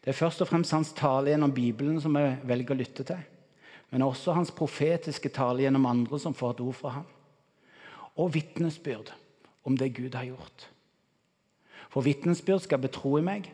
Det 0.03 0.11
er 0.11 0.17
først 0.17 0.43
og 0.43 0.49
fremst 0.51 0.73
hans 0.75 0.91
tale 0.93 1.31
gjennom 1.31 1.53
Bibelen 1.53 1.97
som 2.01 2.13
jeg 2.19 2.37
velger 2.45 2.75
å 2.75 2.77
lytte 2.77 3.05
til. 3.07 3.21
Men 3.89 4.05
også 4.05 4.35
hans 4.37 4.51
profetiske 4.53 5.31
tale 5.33 5.63
gjennom 5.63 5.87
andre 5.89 6.19
som 6.21 6.35
får 6.37 6.55
et 6.55 6.63
ord 6.65 6.77
fra 6.77 6.93
ham. 6.99 7.07
Og 8.21 8.33
vitnesbyrd 8.35 9.09
om 9.65 9.77
det 9.77 9.93
Gud 9.97 10.17
har 10.17 10.27
gjort. 10.27 10.67
For 11.89 12.05
vitnesbyrd 12.05 12.65
skal 12.65 12.83
betro 12.83 13.15
i 13.17 13.25
meg. 13.25 13.49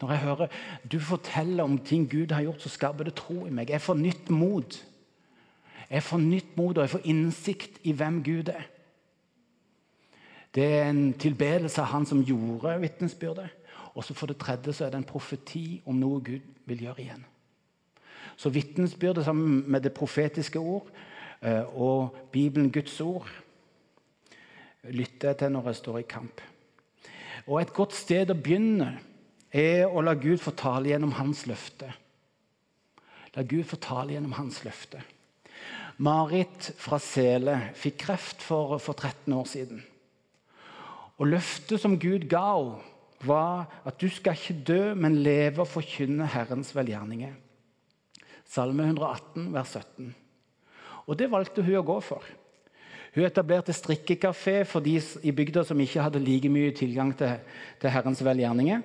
Når 0.00 0.10
jeg 0.10 0.18
hører 0.18 0.46
du 0.92 1.00
forteller 1.00 1.64
om 1.64 1.78
ting 1.78 2.10
Gud 2.10 2.32
har 2.32 2.42
gjort, 2.42 2.62
så 2.62 2.68
skaper 2.68 3.04
det 3.04 3.14
tro 3.18 3.46
i 3.46 3.50
meg. 3.50 3.70
Jeg 3.70 3.82
får 3.82 3.98
nytt 3.98 4.30
mot. 4.30 4.78
Jeg 5.90 6.02
får 6.02 6.18
nytt 6.18 6.56
mot, 6.56 6.76
og 6.76 6.84
jeg 6.84 6.90
får 6.90 7.08
innsikt 7.10 7.80
i 7.82 7.92
hvem 7.92 8.22
Gud 8.24 8.52
er. 8.52 8.68
Det 10.54 10.64
er 10.64 10.90
en 10.90 11.12
tilbedelse 11.12 11.80
av 11.80 11.90
Han 11.92 12.06
som 12.06 12.22
gjorde 12.24 12.78
vitnesbyrdet. 12.80 13.48
Og 13.94 14.04
så 14.04 14.14
for 14.14 14.30
det 14.30 14.38
tredje 14.38 14.72
så 14.72 14.84
er 14.84 14.90
det 14.90 15.00
en 15.02 15.08
profeti 15.08 15.80
om 15.86 15.98
noe 15.98 16.20
Gud 16.22 16.44
vil 16.66 16.86
gjøre 16.86 17.02
igjen. 17.02 17.24
Så 18.36 18.52
vitnesbyrdet 18.54 19.24
sammen 19.24 19.64
med 19.66 19.82
det 19.82 19.92
profetiske 19.92 20.58
ord 20.58 20.86
eh, 21.42 21.64
og 21.74 22.16
Bibelen, 22.32 22.72
Guds 22.72 23.00
ord, 23.00 23.26
lytter 24.84 25.28
jeg 25.28 25.38
til 25.38 25.52
når 25.52 25.66
jeg 25.66 25.76
står 25.76 25.98
i 25.98 26.06
kamp. 26.08 26.40
Og 27.46 27.60
Et 27.60 27.72
godt 27.72 27.94
sted 27.96 28.30
å 28.30 28.38
begynne 28.38 28.92
er 29.52 29.86
å 29.88 30.02
la 30.04 30.14
Gud 30.18 30.40
fortale 30.42 30.92
gjennom 30.92 31.14
hans 31.18 31.44
løfte. 31.48 31.88
La 33.36 33.44
Gud 33.46 33.66
fortale 33.68 34.14
gjennom 34.14 34.34
hans 34.38 34.60
løfte. 34.66 35.00
Marit 35.98 36.70
fra 36.78 37.00
Sele 37.02 37.56
fikk 37.78 37.98
kreft 38.04 38.44
for, 38.44 38.76
for 38.82 38.94
13 38.94 39.34
år 39.34 39.48
siden. 39.50 39.82
Og 41.18 41.26
Løftet 41.32 41.82
som 41.82 41.98
Gud 41.98 42.28
ga 42.30 42.46
henne, 42.54 42.94
var 43.26 43.64
at 43.82 43.96
du 43.98 44.06
skal 44.06 44.36
ikke 44.38 44.60
dø, 44.62 44.82
men 44.94 45.16
leve 45.24 45.64
og 45.64 45.66
forkynne 45.66 46.28
Herrens 46.30 46.68
velgjerninger. 46.70 47.32
Salme 48.46 48.84
118, 48.86 49.48
vers 49.50 49.72
17. 49.74 50.12
Og 51.10 51.18
det 51.18 51.26
valgte 51.32 51.64
hun 51.66 51.80
å 51.80 51.82
gå 51.88 51.96
for. 52.04 52.22
Hun 53.16 53.26
etablerte 53.26 53.74
strikkekafé 53.74 54.60
for 54.68 54.84
de 54.84 54.94
i 55.26 55.34
bygda 55.34 55.64
som 55.66 55.80
ikke 55.82 56.04
hadde 56.04 56.22
like 56.22 56.52
mye 56.52 56.70
tilgang 56.76 57.10
til, 57.18 57.40
til 57.82 57.90
Herrens 57.90 58.22
velgjerninger. 58.22 58.84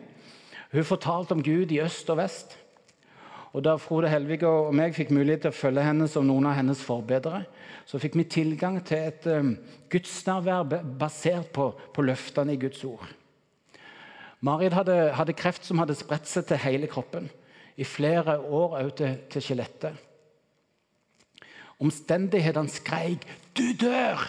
Hun 0.73 0.85
fortalte 0.85 1.35
om 1.35 1.43
Gud 1.43 1.71
i 1.71 1.81
øst 1.83 2.09
og 2.09 2.17
vest. 2.17 2.57
Og 3.53 3.61
Da 3.61 3.75
Frode 3.77 4.09
Helvig 4.09 4.41
og 4.49 4.71
meg 4.73 4.95
fikk 4.97 5.11
mulighet 5.13 5.43
til 5.45 5.51
å 5.53 5.55
følge 5.55 5.83
henne 5.85 6.07
som 6.09 6.25
noen 6.25 6.47
av 6.49 6.55
hennes 6.57 6.79
forbedere, 6.81 7.43
så 7.85 7.99
fikk 8.01 8.15
vi 8.17 8.25
tilgang 8.25 8.79
til 8.81 9.11
et 9.11 9.27
um, 9.29 9.51
gudsnærvær 9.93 10.63
basert 10.97 11.51
på, 11.53 11.67
på, 11.93 12.05
løftene 12.07 12.55
i 12.55 12.61
Guds 12.61 12.81
ord. 12.87 13.05
Marit 14.41 14.73
hadde, 14.73 14.95
hadde, 15.13 15.35
kreft 15.37 15.67
som 15.67 15.77
hadde 15.83 15.95
spredt 15.95 16.25
seg 16.27 16.47
til 16.49 16.63
hele 16.63 16.89
kroppen. 16.89 17.29
I 17.77 17.85
flere 17.85 18.39
år 18.41 18.79
også 18.79 18.95
til, 18.97 19.13
til 19.35 19.45
skjelettet. 19.45 20.01
Omstendighetene 21.83 22.69
skreik 22.69 23.27
'Du 23.53 23.69
dør! 23.81 24.25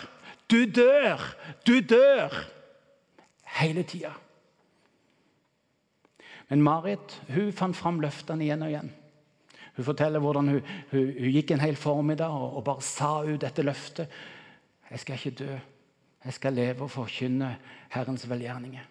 Du 0.50 0.64
dør! 0.68 1.24
Du 1.66 1.80
dør!' 1.80 2.44
hele 3.44 3.82
tida. 3.82 4.12
Men 6.50 6.62
Marit 6.62 7.16
hun 7.32 7.52
fant 7.56 7.76
fram 7.76 8.00
løftene 8.02 8.44
igjen 8.44 8.64
og 8.64 8.72
igjen. 8.72 8.90
Hun 9.74 9.86
forteller 9.88 10.22
hvordan 10.22 10.48
hun, 10.52 10.72
hun, 10.92 11.12
hun 11.18 11.34
gikk 11.34 11.54
en 11.54 11.62
hel 11.64 11.76
formiddag 11.78 12.30
og, 12.30 12.58
og, 12.58 12.64
bare 12.66 12.84
sa 12.84 13.16
ut 13.26 13.40
dette 13.42 13.64
løftet. 13.64 14.10
'Jeg 14.90 15.00
skal 15.00 15.14
ikke 15.18 15.38
dø. 15.44 15.52
Jeg 16.24 16.32
skal 16.32 16.52
leve 16.52 16.84
og 16.84 16.90
forkynne 16.90 17.56
Herrens 17.90 18.28
velgjerninger.' 18.30 18.90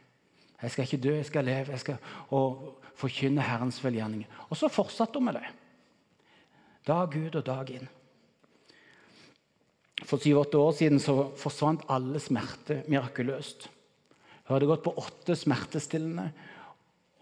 'Jeg 0.61 0.71
skal 0.71 0.83
ikke 0.83 1.03
dø, 1.03 1.15
jeg 1.15 1.25
skal 1.25 1.45
leve 1.45 1.71
jeg 1.71 1.79
skal, 1.79 1.97
og 2.29 2.79
forkynne 2.95 3.41
Herrens 3.41 3.83
velgjerninger.' 3.83 4.47
Og 4.49 4.57
så 4.57 4.67
fortsatte 4.67 5.19
hun 5.19 5.25
med 5.25 5.33
det. 5.33 5.45
Dag 6.87 7.15
ut 7.15 7.35
og 7.35 7.45
dag 7.45 7.69
inn. 7.69 7.87
For 10.03 10.19
syv-åtte 10.19 10.59
år 10.59 10.71
siden 10.75 10.99
så 10.99 11.31
forsvant 11.39 11.85
alle 11.89 12.19
smerter 12.19 12.83
mirakuløst. 12.91 13.69
Hun 14.43 14.55
hadde 14.55 14.67
gått 14.67 14.83
på 14.83 14.95
åtte 14.99 15.35
smertestillende, 15.39 16.33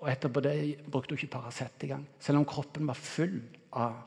og 0.01 0.09
etterpå 0.09 0.41
det 0.41 0.55
brukte 0.89 1.13
hun 1.13 1.19
ikke 1.19 1.35
Paracet 1.35 1.85
engang. 1.85 2.07
Selv 2.19 2.41
om 2.41 2.47
kroppen 2.49 2.87
var 2.89 2.97
full 2.97 3.37
av, 3.71 3.99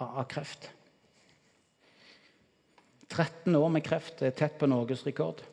av, 0.00 0.08
av, 0.08 0.24
kreft. 0.30 0.70
13 3.12 3.54
år 3.54 3.68
med 3.68 3.84
kreft 3.84 4.24
er 4.24 4.32
tett 4.34 4.56
på 4.58 4.68
norgesrekord. 4.70 5.44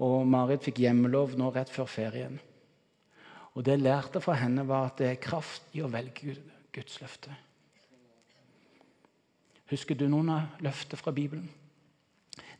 Og 0.00 0.22
Marit 0.24 0.62
fikk 0.64 0.78
hjemmelov 0.84 1.34
nå 1.36 1.50
rett 1.52 1.72
før 1.72 1.90
ferien. 1.90 2.38
Og 3.58 3.64
Det 3.66 3.74
jeg 3.74 3.82
lærte 3.82 4.22
fra 4.22 4.38
henne, 4.38 4.62
var 4.64 4.86
at 4.88 5.02
det 5.02 5.08
er 5.10 5.22
kraft 5.22 5.66
i 5.74 5.82
å 5.82 5.90
velge 5.90 6.36
Guds 6.70 7.00
løfte. 7.02 7.34
Husker 9.70 9.98
du 9.98 10.06
noen 10.08 10.30
av 10.30 10.62
løftet 10.62 10.98
fra 10.98 11.12
Bibelen? 11.14 11.50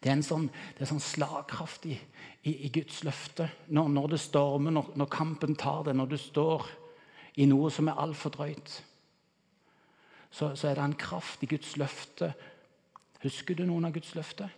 Det 0.00 0.08
er 0.08 0.16
en 0.16 0.24
sånn, 0.24 0.46
det 0.76 0.84
er 0.84 0.88
sånn 0.88 1.02
slagkraft 1.04 1.84
i, 1.90 1.96
i, 2.48 2.70
Guds 2.72 3.02
løfte. 3.04 3.50
Når, 3.68 3.90
når 3.92 4.14
det 4.14 4.20
stormer, 4.22 4.72
når, 4.72 4.94
når, 4.96 5.10
kampen 5.12 5.56
tar 5.60 5.84
det, 5.88 5.96
når 5.96 6.14
du 6.14 6.16
står 6.20 6.70
i 7.40 7.46
noe 7.48 7.68
som 7.72 7.90
er 7.90 8.00
altfor 8.00 8.32
drøyt, 8.32 8.78
så, 10.30 10.54
så 10.54 10.70
er 10.70 10.78
det 10.78 10.86
en 10.86 10.96
kraft 10.96 11.44
i 11.44 11.50
Guds 11.50 11.74
løfte. 11.80 12.30
Husker 13.20 13.58
du 13.58 13.66
noen 13.68 13.90
av 13.90 13.92
Guds 13.92 14.14
løfter? 14.16 14.48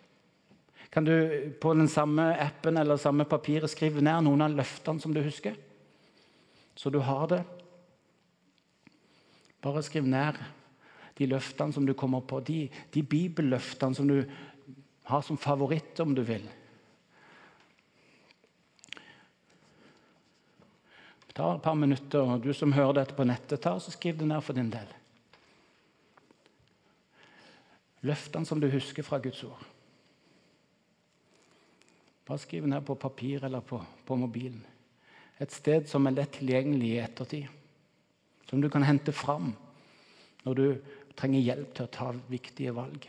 Kan 0.92 1.08
du 1.08 1.14
på 1.60 1.72
den 1.74 1.88
samme 1.88 2.34
appen 2.38 2.76
eller 2.76 3.00
samme 3.00 3.24
papiret 3.24 3.70
skrive 3.72 4.04
ned 4.04 4.26
noen 4.26 4.44
av 4.44 4.54
løftene 4.54 5.00
som 5.02 5.14
du 5.16 5.22
husker? 5.24 5.56
Så 6.76 6.92
du 6.92 7.00
har 7.02 7.26
det. 7.32 7.42
Bare 9.64 9.82
skriv 9.82 10.06
ned 10.06 10.38
de 11.18 11.28
løftene 11.28 11.72
som 11.74 11.86
du 11.86 11.94
kommer 11.98 12.22
på, 12.24 12.40
de, 12.44 12.66
de 12.92 13.02
bibelløftene 13.02 13.96
som 13.96 14.08
du 14.08 14.22
har 15.02 15.22
som 15.22 15.38
favoritt, 15.38 16.00
om 16.00 16.14
du 16.14 16.22
vil. 16.22 16.44
Ta 21.32 21.54
et 21.54 21.62
par 21.64 21.74
minutter, 21.74 22.20
og 22.20 22.42
du 22.44 22.52
som 22.52 22.74
hører 22.76 23.00
dette 23.00 23.16
på 23.16 23.24
nettet, 23.24 23.62
ta 23.64 23.72
og 23.78 23.84
skriv 23.84 24.18
det 24.20 24.28
ned 24.28 24.44
for 24.44 24.56
din 24.56 24.70
del. 24.72 24.90
Løftene 28.04 28.46
som 28.46 28.60
du 28.60 28.68
husker 28.68 29.06
fra 29.06 29.20
Guds 29.22 29.40
ord. 29.46 29.62
Bare 32.28 32.38
skriv 32.42 32.66
ned 32.68 32.84
på 32.86 32.98
papir 33.00 33.44
eller 33.46 33.64
på, 33.64 33.80
på 34.06 34.16
mobilen. 34.18 34.60
Et 35.40 35.50
sted 35.50 35.88
som 35.90 36.06
er 36.06 36.18
lett 36.18 36.36
tilgjengelig 36.36 36.90
i 36.92 37.00
ettertid. 37.02 37.46
Som 38.50 38.60
du 38.60 38.68
kan 38.70 38.84
hente 38.84 39.14
fram 39.16 39.54
når 40.44 40.58
du 40.58 40.66
trenger 41.16 41.42
hjelp 41.42 41.72
til 41.74 41.86
å 41.86 41.92
ta 41.94 42.10
viktige 42.28 42.74
valg. 42.76 43.06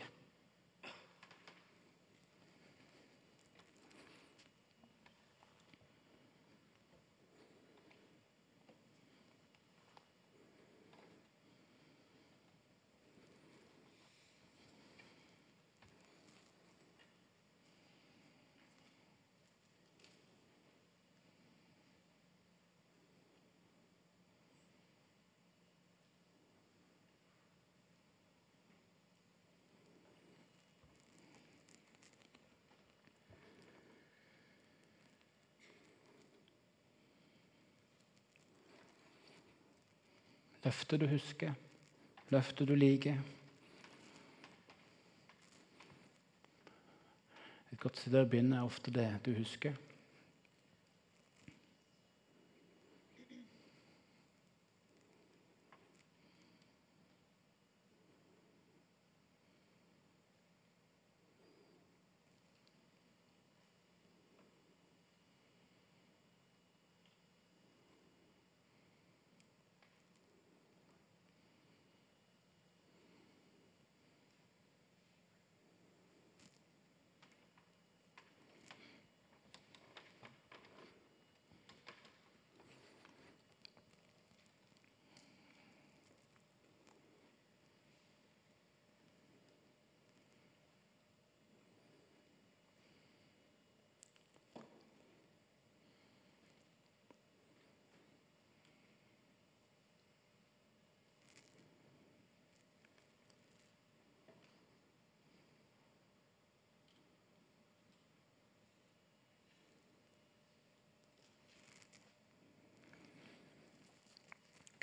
Løftet 40.74 41.00
du 41.00 41.06
husker, 41.06 41.52
løftet 42.34 42.68
du 42.68 42.74
liker. 42.74 43.20
Et 47.70 47.78
godt 47.78 48.00
sted 48.02 48.16
å 48.18 48.26
begynne 48.26 48.58
er 48.58 48.66
ofte 48.66 48.90
det 48.90 49.06
du 49.22 49.30
husker. 49.38 49.78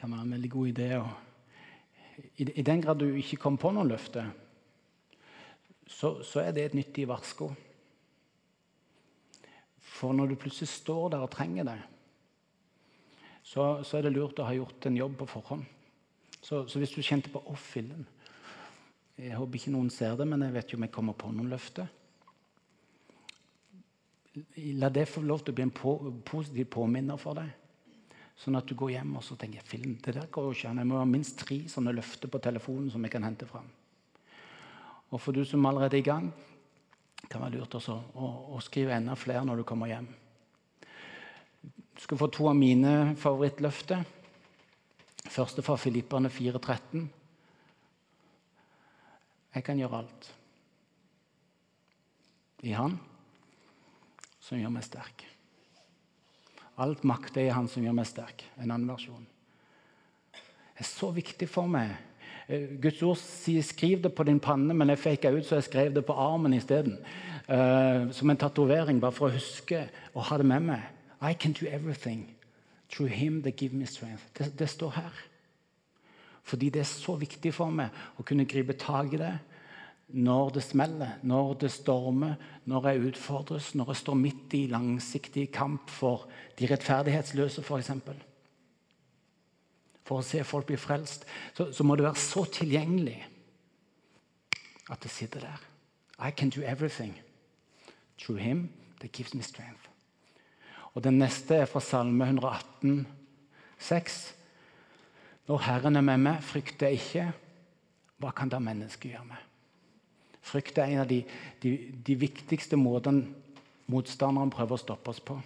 Kan 0.02 0.14
være 0.16 0.26
en 0.26 0.34
veldig 0.34 0.50
god 0.50 0.70
idé. 0.72 0.88
I, 2.42 2.46
I, 2.56 2.62
den 2.66 2.82
grad 2.82 3.00
du 3.00 3.12
ikke 3.14 3.38
kom 3.44 3.58
på 3.62 3.70
noen 3.74 3.92
løfte, 3.92 4.24
så, 5.86 6.16
så 6.26 6.42
er 6.42 6.56
det 6.56 6.64
et 6.66 6.78
nyttig 6.78 7.06
varsko. 7.10 7.52
For 9.92 10.16
når 10.18 10.32
du 10.32 10.40
plutselig 10.42 10.72
står 10.72 11.12
der 11.14 11.26
og 11.26 11.30
trenger 11.34 11.68
det, 11.70 11.78
så, 13.44 13.84
så 13.84 14.00
er 14.00 14.08
det 14.08 14.16
lurt 14.16 14.40
å 14.42 14.48
ha 14.48 14.56
gjort 14.58 14.90
en 14.90 14.98
jobb 14.98 15.20
på 15.20 15.30
forhånd. 15.36 15.70
Så, 16.42 16.64
så 16.66 16.82
hvis 16.82 16.94
du 16.96 17.04
kjente 17.06 17.30
på 17.30 17.42
'Å, 17.42 17.54
fillen', 17.54 18.08
jeg 19.22 19.38
håper 19.38 19.60
ikke 19.60 19.74
noen 19.76 19.92
ser 19.94 20.16
det, 20.18 20.26
men 20.26 20.42
jeg 20.42 20.54
vet 20.56 20.72
jo 20.72 20.78
om 20.80 20.86
jeg 20.88 20.96
kommer 20.96 21.14
på 21.14 21.30
noen 21.30 21.52
løfter. 21.52 21.90
La 24.82 24.90
det 24.90 25.10
få 25.12 25.22
lov 25.22 25.44
til 25.44 25.54
å 25.54 25.58
bli 25.60 25.68
en 25.68 25.74
på, 25.76 25.94
positiv 26.26 26.72
påminner 26.74 27.20
for 27.22 27.38
deg. 27.38 27.52
Sånn 28.40 28.58
at 28.58 28.68
du 28.68 28.74
går 28.78 28.96
hjem 28.96 29.18
og 29.20 29.26
så 29.26 29.36
tenker 29.38 29.66
film, 29.66 29.98
det 30.02 30.16
der 30.16 30.30
går 30.32 30.48
jo 30.48 30.56
ikke. 30.56 30.72
Jeg 30.80 30.90
må 30.90 30.98
ha 30.98 31.06
minst 31.06 31.38
tre 31.40 31.60
sånne 31.70 31.94
løfter 31.94 32.32
på 32.32 32.42
telefonen 32.42 32.90
som 32.94 33.04
jeg 33.06 33.14
kan 33.14 33.28
hente 33.28 33.48
fram. 33.50 33.68
Og 35.12 35.20
for 35.20 35.36
du 35.36 35.44
som 35.46 35.66
allerede 35.68 36.00
er 36.00 36.04
i 36.04 36.08
gang, 36.08 36.32
kan 37.30 37.44
være 37.44 37.60
lurt 37.60 37.76
også 37.78 37.94
å, 37.96 38.30
å 38.56 38.60
skrive 38.64 38.96
enda 38.96 39.16
flere 39.20 39.44
når 39.46 39.62
du 39.62 39.68
kommer 39.68 39.92
hjem. 39.92 40.08
Du 41.62 42.02
skal 42.02 42.18
få 42.18 42.32
to 42.34 42.48
av 42.50 42.58
mine 42.58 43.14
favorittløfter. 43.20 44.02
Første 45.32 45.62
fra 45.62 45.78
Filipperne 45.78 46.32
4,13. 46.34 47.04
Jeg 49.52 49.68
kan 49.68 49.80
gjøre 49.80 50.00
alt 50.00 50.32
i 52.66 52.74
Han 52.78 52.98
som 54.42 54.60
gjør 54.60 54.74
meg 54.74 54.86
sterk. 54.86 55.26
Alt 56.82 57.04
makt 57.06 57.38
er 57.38 57.54
Han 57.54 57.70
som 57.70 57.84
gjør 57.86 57.96
meg 57.98 58.10
sterk. 58.10 58.44
En 58.58 58.72
annen 58.72 58.90
versjon. 58.90 59.28
Det 60.34 60.82
er 60.82 60.90
så 60.90 61.12
viktig 61.14 61.48
for 61.50 61.70
meg. 61.70 61.94
Eh, 62.48 62.78
Guds 62.82 63.02
ord 63.06 63.20
sier 63.22 63.62
'skriv 63.62 64.02
det 64.04 64.14
på 64.16 64.24
din 64.24 64.40
panne', 64.40 64.74
men 64.74 64.90
jeg 64.90 65.00
faka 65.00 65.32
ut 65.32 65.46
så 65.46 65.56
jeg 65.56 65.64
skrev 65.64 65.94
det 65.94 66.06
på 66.06 66.14
armen 66.14 66.54
isteden. 66.54 66.98
Uh, 67.50 68.12
som 68.12 68.30
en 68.30 68.38
tatovering, 68.38 69.02
bare 69.02 69.12
for 69.12 69.28
å 69.28 69.34
huske 69.34 69.90
og 70.16 70.24
ha 70.24 70.38
det 70.38 70.46
med 70.46 70.60
meg. 70.60 70.82
I 71.22 71.34
can 71.34 71.52
do 71.52 71.66
everything 71.68 72.36
through 72.90 73.12
him 73.12 73.42
that 73.44 73.56
give 73.56 73.76
me 73.76 73.86
strength. 73.86 74.24
Det, 74.38 74.60
det 74.60 74.70
står 74.70 74.90
her. 74.90 75.12
Fordi 76.44 76.70
det 76.70 76.80
er 76.80 76.90
så 76.90 77.16
viktig 77.16 77.54
for 77.54 77.70
meg 77.70 77.90
å 78.18 78.24
kunne 78.24 78.46
gripe 78.46 78.74
tak 78.74 79.14
i 79.14 79.18
det 79.18 79.40
når 80.14 80.50
det 80.50 80.64
smeller, 80.64 81.18
når 81.24 81.54
det 81.62 81.72
stormer, 81.72 82.36
når 82.66 82.88
jeg 82.88 83.08
utfordres, 83.12 83.76
når 83.76 83.92
jeg 83.92 83.96
står 83.96 84.18
midt 84.20 84.54
i 84.54 84.68
langsiktig 84.68 85.52
kamp 85.52 85.90
for 85.90 86.28
de 86.60 86.68
rettferdighetsløse, 86.72 87.64
f.eks. 87.64 87.92
For, 88.06 88.24
for 90.08 90.22
å 90.22 90.26
se 90.26 90.44
folk 90.48 90.70
bli 90.70 90.80
frelst, 90.80 91.26
så, 91.54 91.72
så, 91.72 91.84
må 91.84 91.96
det 91.96 92.08
være 92.08 92.22
så 92.22 92.46
tilgjengelig 92.60 93.20
at 94.92 95.04
det 95.04 95.12
sitter 95.12 95.48
der. 95.48 95.68
I 96.20 96.32
can 96.32 96.50
do 96.50 96.62
everything 96.62 97.16
through 98.18 98.42
him 98.42 98.70
that 99.00 99.12
gives 99.12 99.34
me 99.34 99.42
strength. 99.42 99.90
Og 100.94 101.04
Den 101.04 101.18
neste 101.18 101.56
er 101.56 101.66
fra 101.66 101.80
Salme 101.80 102.26
118, 102.26 103.08
6. 103.80 104.36
Når 105.48 105.58
Herren 105.58 105.96
er 105.96 106.02
med 106.02 106.18
meg, 106.18 106.44
frykter 106.44 106.92
jeg 106.92 107.00
ikke. 107.00 107.32
Hva 108.22 108.34
kan 108.36 108.52
da 108.52 108.60
mennesket 108.60 109.14
gjøre 109.14 109.30
meg? 109.32 109.51
Frykt 110.42 110.80
er 110.82 110.90
en 110.90 111.04
av 111.04 111.10
de, 111.10 111.22
de, 111.62 111.76
de 112.02 112.18
viktigste 112.18 112.80
måtene 112.80 113.28
motstanderen 113.92 114.52
prøver 114.54 114.78
å 114.78 114.82
stoppe 114.82 115.12
oss 115.12 115.22
på. 115.24 115.38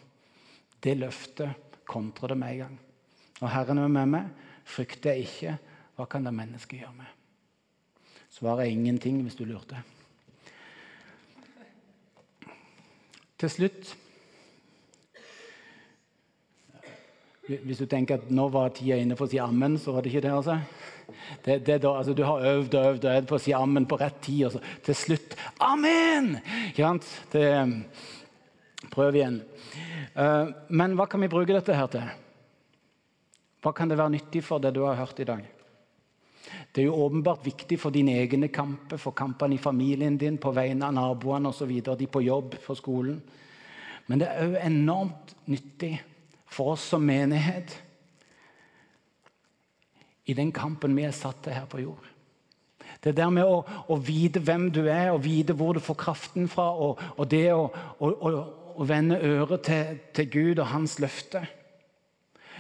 Det 0.84 0.96
løftet 1.00 1.82
kontrer 1.90 2.34
det 2.34 2.40
med 2.40 2.54
en 2.54 2.62
gang. 2.64 2.78
Når 3.42 3.52
Herren 3.52 3.82
er 3.82 3.92
med 3.92 4.12
meg, 4.14 4.32
frykter 4.66 5.14
jeg 5.14 5.28
ikke. 5.28 5.58
Hva 5.96 6.08
kan 6.12 6.26
det 6.28 6.34
mennesket 6.36 6.82
gjøre 6.82 6.96
med? 6.98 7.12
Svaret 8.36 8.66
er 8.66 8.74
ingenting, 8.74 9.22
hvis 9.24 9.38
du 9.40 9.46
lurte. 9.48 9.80
Til 13.40 13.52
slutt 13.52 13.96
Hvis 17.46 17.78
du 17.78 17.86
tenker 17.86 18.18
at 18.18 18.32
nå 18.34 18.48
var 18.50 18.72
tida 18.74 18.96
inne 18.98 19.14
for 19.14 19.28
å 19.28 19.30
si 19.30 19.38
ammen, 19.38 19.76
så 19.78 19.92
var 19.94 20.02
det 20.02 20.10
ikke 20.10 20.24
det. 20.26 20.32
altså. 20.34 20.56
Det, 21.44 21.60
det 21.68 21.80
da, 21.84 21.94
altså 22.00 22.14
du 22.18 22.24
har 22.26 22.44
øvd 22.52 22.76
og 22.76 22.86
øvd 22.92 23.06
og 23.06 23.18
øvd 23.20 23.30
på 23.30 23.38
å 23.38 23.42
si 23.42 23.54
ammen 23.56 23.88
på 23.90 24.00
rett 24.02 24.20
tid, 24.26 24.46
og 24.48 24.56
så 24.56 24.62
til 24.86 24.98
slutt 24.98 25.36
amen! 25.64 26.36
Det, 27.32 27.48
prøv 28.94 29.18
igjen. 29.18 29.42
Uh, 30.16 30.54
men 30.70 30.96
hva 30.98 31.08
kan 31.12 31.24
vi 31.24 31.32
bruke 31.32 31.56
dette 31.56 31.76
her 31.76 31.90
til? 31.92 32.08
Hva 33.66 33.74
kan 33.76 33.90
det 33.90 33.98
være 33.98 34.14
nyttig 34.14 34.44
for 34.46 34.62
det 34.62 34.76
du 34.76 34.84
har 34.86 35.00
hørt 35.00 35.20
i 35.20 35.28
dag? 35.28 35.46
Det 36.72 36.84
er 36.84 36.90
jo 36.90 37.00
åpenbart 37.06 37.46
viktig 37.46 37.78
for 37.82 37.96
dine 37.96 38.18
egne 38.20 38.52
kamper, 38.54 39.00
for 39.02 39.16
kampene 39.18 39.56
i 39.56 39.62
familien 39.62 40.18
din, 40.22 40.38
på 40.38 40.52
vegne 40.54 40.86
av 40.86 40.94
naboene 40.94 41.50
osv., 41.50 41.72
de 41.72 42.08
på 42.12 42.22
jobb, 42.22 42.58
på 42.66 42.76
skolen. 42.78 43.18
Men 44.06 44.22
det 44.22 44.28
er 44.30 44.44
òg 44.46 44.58
enormt 44.62 45.34
nyttig 45.50 45.96
for 46.52 46.76
oss 46.76 46.86
som 46.92 47.06
menighet 47.06 47.74
i 50.26 50.34
den 50.34 50.52
kampen 50.56 50.96
vi 50.98 51.06
er 51.06 51.16
satt 51.16 51.44
til 51.46 51.54
her 51.54 51.68
på 51.70 51.82
jord. 51.84 52.12
Det 53.04 53.14
der 53.18 53.30
med 53.30 53.46
å, 53.46 53.60
å 53.92 53.98
vite 54.02 54.42
hvem 54.42 54.70
du 54.74 54.86
er, 54.88 55.12
og 55.14 55.24
vite 55.26 55.54
hvor 55.54 55.76
du 55.76 55.82
får 55.84 55.98
kraften 56.00 56.48
fra, 56.50 56.72
og, 56.74 57.02
og 57.18 57.30
det 57.30 57.48
å, 57.54 57.68
å, 58.00 58.32
å 58.76 58.88
vende 58.88 59.20
øret 59.22 59.66
til, 59.68 60.00
til 60.16 60.32
Gud 60.32 60.60
og 60.64 60.72
hans 60.72 60.98
løfte 61.04 61.46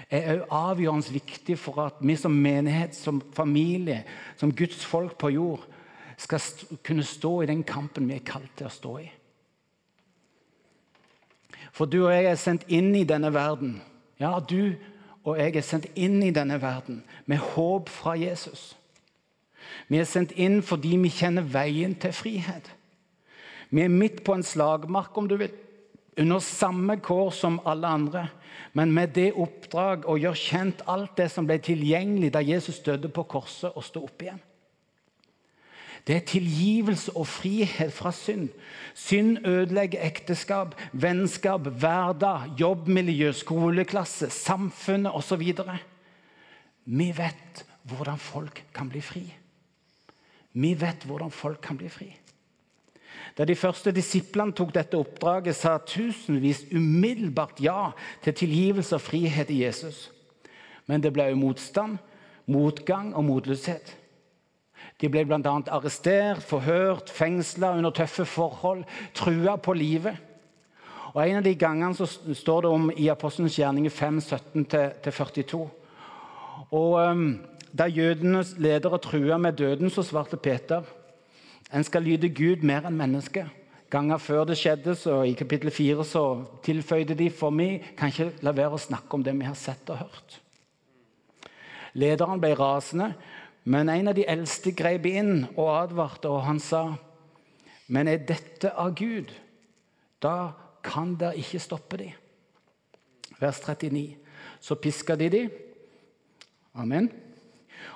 er 0.09 0.43
òg 0.43 0.51
avgjørende 0.53 1.13
viktig 1.15 1.57
for 1.57 1.81
at 1.85 2.01
vi 2.01 2.15
som 2.19 2.33
menighet, 2.33 2.95
som 2.95 3.21
familie, 3.33 4.03
som 4.37 4.53
Guds 4.53 4.85
folk 4.85 5.17
på 5.17 5.31
jord, 5.33 5.63
skal 6.17 6.41
kunne 6.85 7.03
stå 7.03 7.41
i 7.41 7.49
den 7.49 7.63
kampen 7.67 8.07
vi 8.07 8.15
er 8.19 8.27
kalt 8.27 8.51
til 8.57 8.69
å 8.69 8.73
stå 8.73 8.97
i. 9.01 9.07
For 11.75 11.89
du 11.91 12.05
og 12.05 12.13
jeg 12.13 12.29
er 12.29 12.39
sendt 12.39 12.69
inn 12.71 12.93
i 12.95 13.03
denne 13.07 13.33
verden. 13.35 13.81
Ja, 14.21 14.37
du 14.39 14.77
og 15.25 15.39
jeg 15.41 15.55
er 15.57 15.65
sendt 15.65 15.89
inn 15.97 16.21
i 16.23 16.33
denne 16.33 16.59
verden 16.61 17.01
med 17.25 17.41
håp 17.41 17.89
fra 17.89 18.13
Jesus. 18.19 18.75
Vi 19.89 19.97
er 19.97 20.07
sendt 20.07 20.35
inn 20.37 20.61
fordi 20.63 20.95
vi 21.01 21.11
kjenner 21.11 21.45
veien 21.49 21.97
til 21.99 22.13
frihet. 22.13 22.69
Vi 23.73 23.81
er 23.81 23.91
midt 23.91 24.21
på 24.23 24.35
en 24.37 24.45
slagmark, 24.45 25.17
om 25.17 25.27
du 25.27 25.35
vil, 25.41 25.53
under 26.21 26.39
samme 26.39 26.99
kår 27.03 27.33
som 27.35 27.57
alle 27.67 27.89
andre 27.89 28.27
men 28.75 28.91
med 28.91 29.13
det 29.15 29.29
oppdrag 29.39 30.03
å 30.09 30.17
gjøre 30.19 30.39
kjent 30.39 30.83
alt 30.91 31.15
det 31.19 31.29
som 31.31 31.47
ble 31.47 31.57
tilgjengelig 31.63 32.33
da 32.35 32.41
Jesus 32.43 32.81
døde 32.83 33.07
på 33.11 33.23
korset 33.29 33.71
og 33.71 33.85
sto 33.87 34.03
opp 34.03 34.25
igjen. 34.25 34.41
Det 36.07 36.15
er 36.15 36.25
tilgivelse 36.29 37.15
og 37.17 37.27
frihet 37.27 37.93
fra 37.93 38.11
synd. 38.13 38.49
Synd 38.93 39.47
ødelegger 39.47 40.05
ekteskap, 40.05 40.75
vennskap, 40.93 41.61
hverdag, 41.67 42.51
jobbmiljø, 42.59 43.31
skoleklasse, 43.31 44.29
samfunnet 44.29 45.15
osv. 45.15 45.41
Vi 46.85 47.09
vet 47.17 47.65
hvordan 47.83 48.21
folk 48.21 48.63
kan 48.73 48.89
bli 48.89 49.01
fri. 49.01 49.23
Vi 50.53 50.73
vet 50.81 51.03
hvordan 51.05 51.31
folk 51.31 51.59
kan 51.61 51.77
bli 51.77 51.89
fri. 51.89 52.11
Da 53.37 53.43
de 53.45 53.55
første 53.55 53.91
disiplene 53.91 54.53
tok 54.55 54.71
dette 54.75 54.97
oppdraget, 54.97 55.57
sa 55.57 55.77
tusenvis 55.77 56.67
umiddelbart 56.71 57.59
ja 57.59 57.91
til 58.23 58.33
tilgivelse 58.33 58.95
og 58.95 59.01
frihet 59.01 59.49
i 59.49 59.63
Jesus. 59.65 60.11
Men 60.87 61.03
det 61.03 61.11
ble 61.13 61.31
jo 61.31 61.41
motstand, 61.41 61.97
motgang 62.45 63.15
og 63.15 63.25
motløshet. 63.25 63.97
De 65.01 65.09
ble 65.11 65.25
bl.a. 65.27 65.55
arrestert, 65.75 66.43
forhørt, 66.43 67.09
fengsla 67.11 67.73
under 67.75 67.91
tøffe 67.91 68.25
forhold, 68.25 68.85
trua 69.13 69.57
på 69.57 69.73
livet. 69.73 70.15
Og 71.13 71.21
En 71.23 71.39
av 71.39 71.43
de 71.43 71.55
gangene 71.55 71.95
så 71.95 72.07
står 72.07 72.61
det 72.61 72.71
om 72.71 72.91
i 72.91 73.07
Apostelens 73.11 73.55
gjerninger 73.59 73.91
5, 73.91 74.19
17-42. 74.19 75.65
Og 76.71 76.93
um, 76.99 77.27
Da 77.75 77.89
jødenes 77.91 78.53
ledere 78.57 78.97
trua 79.03 79.37
med 79.37 79.57
døden, 79.59 79.89
så 79.89 80.03
svarte 80.03 80.37
Peter 80.37 80.83
en 81.73 81.83
skal 81.83 82.05
lyde 82.05 82.29
Gud 82.29 82.63
mer 82.63 82.85
enn 82.85 82.97
menneske. 82.97 83.47
Ganger 83.91 84.19
før 84.21 84.45
det 84.49 84.57
skjedde, 84.59 84.95
så 84.97 85.21
i 85.25 85.33
kapittel 85.37 85.71
4 85.73 86.05
så 86.05 86.23
tilføyde 86.65 87.17
de 87.17 87.29
for 87.33 87.53
meg 87.53 87.93
kan 87.97 88.11
ikke 88.11 88.31
la 88.45 88.53
være 88.55 88.77
å 88.77 88.81
snakke 88.81 89.17
om 89.17 89.23
det 89.25 89.33
vi 89.37 89.47
har 89.47 89.57
sett 89.59 89.89
og 89.93 90.03
hørt. 90.03 90.37
Lederen 91.95 92.41
ble 92.43 92.53
rasende, 92.59 93.13
men 93.65 93.89
en 93.89 94.11
av 94.11 94.15
de 94.17 94.27
eldste 94.29 94.71
grep 94.77 95.07
inn 95.09 95.47
og 95.55 95.71
advarte, 95.73 96.29
og 96.29 96.45
han 96.45 96.61
sa 96.61 96.95
Men 97.87 98.07
er 98.09 98.23
dette 98.25 98.71
av 98.73 98.95
Gud? 98.97 99.29
Da 100.17 100.53
kan 100.81 101.11
dere 101.19 101.37
ikke 101.37 101.61
stoppe 101.61 101.99
dem. 102.01 102.15
Vers 103.37 103.59
39. 103.61 104.15
Så 104.59 104.75
piska 104.75 105.15
de 105.15 105.29
dem. 105.29 105.51
Amen. 106.73 107.11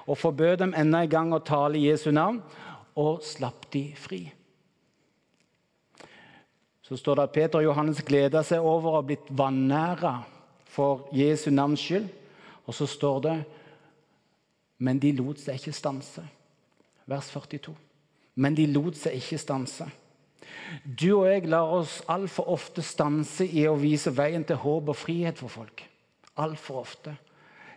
Og 0.05 0.17
forbød 0.17 0.57
dem 0.61 0.75
enda 0.77 1.01
en 1.01 1.09
gang 1.09 1.33
å 1.33 1.41
tale 1.41 1.79
i 1.79 1.87
Jesu 1.87 2.11
navn 2.11 2.37
og 2.93 3.23
slapp 3.25 3.65
de 3.73 3.87
fri. 3.97 4.27
Så 6.85 6.97
står 6.97 7.15
det 7.15 7.23
at 7.23 7.33
Peter 7.33 7.59
og 7.59 7.65
Johannes 7.65 8.01
gleda 8.05 8.43
seg 8.45 8.65
over 8.65 8.91
å 8.91 8.99
ha 8.99 9.05
blitt 9.05 9.29
vanæra 9.29 10.19
for 10.69 11.09
Jesu 11.13 11.49
navns 11.49 11.81
skyld. 11.81 12.07
Og 12.65 12.77
så 12.77 12.85
står 12.89 13.19
det 13.25 13.35
Men 14.79 14.99
de 14.99 15.11
lot 15.17 15.39
seg 15.41 15.59
ikke 15.59 15.75
stanse. 15.75 16.23
Vers 17.09 17.29
42. 17.33 17.75
Men 18.39 18.55
de 18.55 18.67
lot 18.71 18.95
seg 18.97 19.17
ikke 19.19 19.39
stanse. 19.41 19.87
Du 20.83 21.09
og 21.19 21.27
jeg 21.27 21.49
lar 21.49 21.71
oss 21.79 21.99
altfor 22.09 22.49
ofte 22.53 22.83
stanse 22.85 23.45
i 23.45 23.65
å 23.67 23.77
vise 23.79 24.13
veien 24.15 24.45
til 24.47 24.59
håp 24.61 24.91
og 24.93 24.97
frihet 24.97 25.39
for 25.41 25.51
folk. 25.51 25.83
Altfor 26.39 26.83
ofte. 26.83 27.15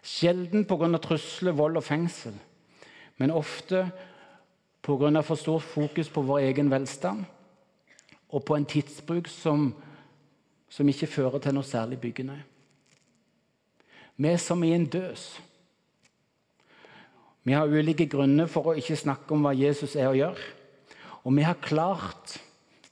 Sjelden 0.02 0.66
pga. 0.66 0.98
trusler, 0.98 1.52
vold 1.52 1.78
og 1.78 1.84
fengsel, 1.84 2.34
men 3.18 3.30
ofte 3.30 3.84
pga. 4.82 5.22
for 5.22 5.36
stort 5.36 5.62
fokus 5.62 6.08
på 6.08 6.22
vår 6.22 6.38
egen 6.50 6.70
velstand 6.70 7.24
og 8.32 8.44
på 8.44 8.56
en 8.56 8.64
tidsbruk 8.64 9.28
som, 9.28 9.74
som 10.68 10.88
ikke 10.88 11.06
fører 11.06 11.38
til 11.38 11.54
noe 11.54 11.64
særlig 11.64 12.00
byggende. 12.00 12.42
Vi 14.16 14.36
som 14.38 14.62
i 14.64 14.72
en 14.72 14.86
døs. 14.86 15.40
Vi 17.42 17.54
har 17.56 17.70
ulike 17.70 18.06
grunner 18.06 18.46
for 18.50 18.70
å 18.70 18.76
ikke 18.78 18.98
snakke 18.98 19.34
om 19.34 19.46
hva 19.46 19.54
Jesus 19.56 19.96
er 19.98 20.10
å 20.10 20.16
gjøre. 20.16 20.50
Og 21.26 21.34
vi 21.36 21.46
har 21.46 21.58
klart 21.62 22.36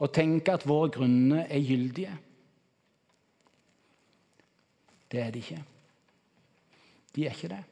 å 0.01 0.09
tenke 0.11 0.55
at 0.55 0.67
våre 0.67 0.91
grunner 0.95 1.47
er 1.47 1.63
gyldige. 1.63 2.15
Det 5.11 5.23
er 5.23 5.35
de 5.35 5.43
ikke. 5.43 5.61
De 7.15 7.27
er 7.27 7.35
ikke 7.35 7.53
det. 7.53 7.65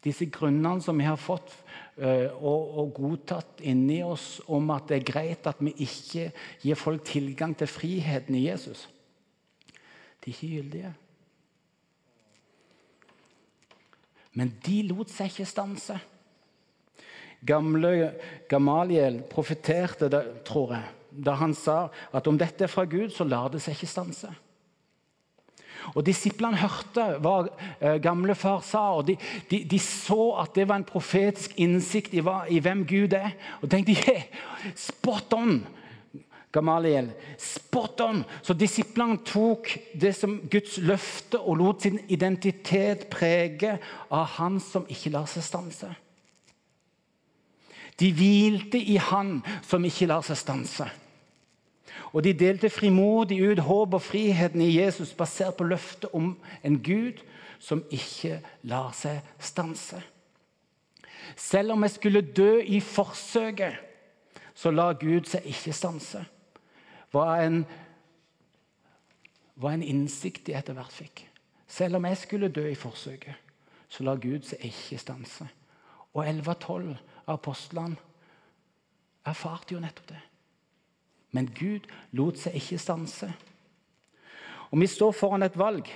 Disse 0.00 0.30
grunnene 0.32 0.80
som 0.80 0.96
vi 0.96 1.04
har 1.04 1.18
fått 1.20 1.52
eh, 2.00 2.32
og, 2.32 2.70
og, 2.80 2.94
godtatt 2.96 3.60
inni 3.68 3.98
oss 4.00 4.38
om 4.48 4.72
at 4.72 4.88
det 4.88 4.96
er 4.96 5.10
greit 5.10 5.48
at 5.50 5.60
vi 5.60 5.74
ikke 5.84 6.30
gir 6.62 6.80
folk 6.80 7.04
tilgang 7.04 7.52
til 7.52 7.68
friheten 7.68 8.38
i 8.38 8.46
Jesus, 8.46 8.86
de 10.24 10.30
er 10.30 10.32
ikke 10.32 10.54
gyldige. 10.54 10.94
Men 14.40 14.54
de 14.64 14.78
lot 14.88 15.12
seg 15.12 15.28
ikke 15.28 15.48
stanse. 15.48 15.98
Gamle 17.44 18.12
Gamaliel 18.48 19.20
profeterte, 19.28 20.08
tror 20.48 20.76
jeg, 20.76 20.92
da 21.10 21.34
han 21.40 21.52
sa 21.56 21.82
at 22.16 22.28
om 22.28 22.38
dette 22.40 22.64
er 22.64 22.72
fra 22.72 22.86
Gud, 22.88 23.10
så 23.12 23.26
lar 23.28 23.52
det 23.52 23.60
seg 23.64 23.76
ikke 23.76 23.90
stanse. 23.90 24.30
Og 25.96 26.04
Disiplene 26.04 26.60
hørte 26.60 27.04
hva 27.24 27.34
eh, 27.80 27.96
gamlefar 28.04 28.60
sa, 28.64 28.82
og 28.98 29.06
de, 29.08 29.16
de, 29.50 29.62
de, 29.68 29.80
så 29.80 30.34
at 30.42 30.52
det 30.56 30.66
var 30.68 30.80
en 30.80 30.88
profetisk 30.88 31.56
innsikt 31.60 32.14
i, 32.16 32.22
hva, 32.24 32.42
i 32.52 32.60
hvem 32.62 32.84
Gud 32.88 33.16
er. 33.16 33.32
Og 33.60 33.70
tenkte 33.72 33.96
yeah, 34.04 34.28
spot 34.76 35.32
on! 35.36 35.62
Gamaliel, 36.52 37.12
spot 37.38 38.00
on! 38.02 38.22
Så 38.42 38.56
disiplene 38.58 39.20
tok 39.26 39.70
det 39.94 40.10
som 40.18 40.40
Guds 40.50 40.80
løfte 40.82 41.38
og 41.38 41.60
lot 41.60 41.84
sin 41.86 42.00
identitet 42.10 43.06
prege 43.12 43.76
av 44.10 44.32
Han 44.38 44.58
som 44.62 44.88
ikke 44.90 45.12
lar 45.14 45.28
seg 45.30 45.46
stanse. 45.46 45.90
De 48.00 48.10
hvilte 48.16 48.80
i 48.80 48.96
Han 48.98 49.38
som 49.66 49.84
ikke 49.86 50.08
lar 50.10 50.26
seg 50.26 50.40
stanse. 50.40 50.88
Og 52.10 52.24
de 52.26 52.32
delte 52.34 52.70
frimodig 52.72 53.38
ut 53.44 53.62
håp 53.62 53.94
og 53.94 54.02
friheten 54.02 54.62
i 54.64 54.72
Jesus 54.74 55.12
basert 55.14 55.54
på 55.58 55.68
løftet 55.70 56.10
om 56.16 56.32
en 56.66 56.80
Gud 56.82 57.22
som 57.62 57.84
ikke 57.94 58.40
lar 58.66 58.90
seg 58.96 59.20
stanse. 59.38 60.00
Selv 61.36 61.76
om 61.76 61.86
jeg 61.86 61.94
skulle 61.94 62.26
dø 62.26 62.58
i 62.58 62.80
forsøket, 62.82 63.78
så 64.54 64.72
lar 64.74 64.98
Gud 64.98 65.28
seg 65.30 65.46
ikke 65.46 65.72
stanse. 65.76 66.24
Var 67.12 67.42
en, 67.42 67.64
var 69.54 69.74
en 69.74 69.82
innsikt 69.82 70.46
de 70.46 70.54
etter 70.58 70.76
hvert 70.76 70.94
fikk. 70.94 71.24
Selv 71.70 71.98
om 71.98 72.06
jeg 72.06 72.18
skulle 72.18 72.50
dø 72.52 72.66
i 72.70 72.78
forsøket, 72.78 73.34
så 73.90 74.06
la 74.06 74.14
Gud 74.18 74.46
seg 74.46 74.62
ikke 74.66 74.98
stanse. 74.98 75.46
Og 76.14 76.24
11-12 76.26 76.90
av 77.26 77.34
apostlene 77.36 77.98
erfarte 79.26 79.74
jo 79.74 79.82
nettopp 79.82 80.10
det. 80.10 80.20
Men 81.30 81.50
Gud 81.54 81.86
lot 82.18 82.38
seg 82.40 82.56
ikke 82.58 82.78
stanse. 82.82 83.28
Og 84.70 84.80
vi 84.82 84.86
står 84.90 85.12
foran 85.14 85.46
et 85.46 85.58
valg. 85.58 85.86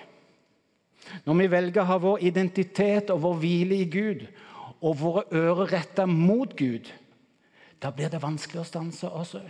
Når 1.27 1.39
vi 1.41 1.51
velger 1.51 1.83
å 1.83 1.89
ha 1.89 1.99
vår 2.01 2.23
identitet 2.27 3.11
og 3.12 3.23
vår 3.25 3.41
hvile 3.43 3.81
i 3.83 3.89
Gud, 3.91 4.25
og 4.85 4.99
våre 5.01 5.25
ører 5.33 5.71
retta 5.73 6.07
mot 6.07 6.51
Gud, 6.57 6.91
da 7.81 7.91
blir 7.93 8.11
det 8.12 8.23
vanskelig 8.23 8.62
å 8.62 8.69
stanse 8.69 9.11
oss 9.11 9.35
òg. 9.39 9.47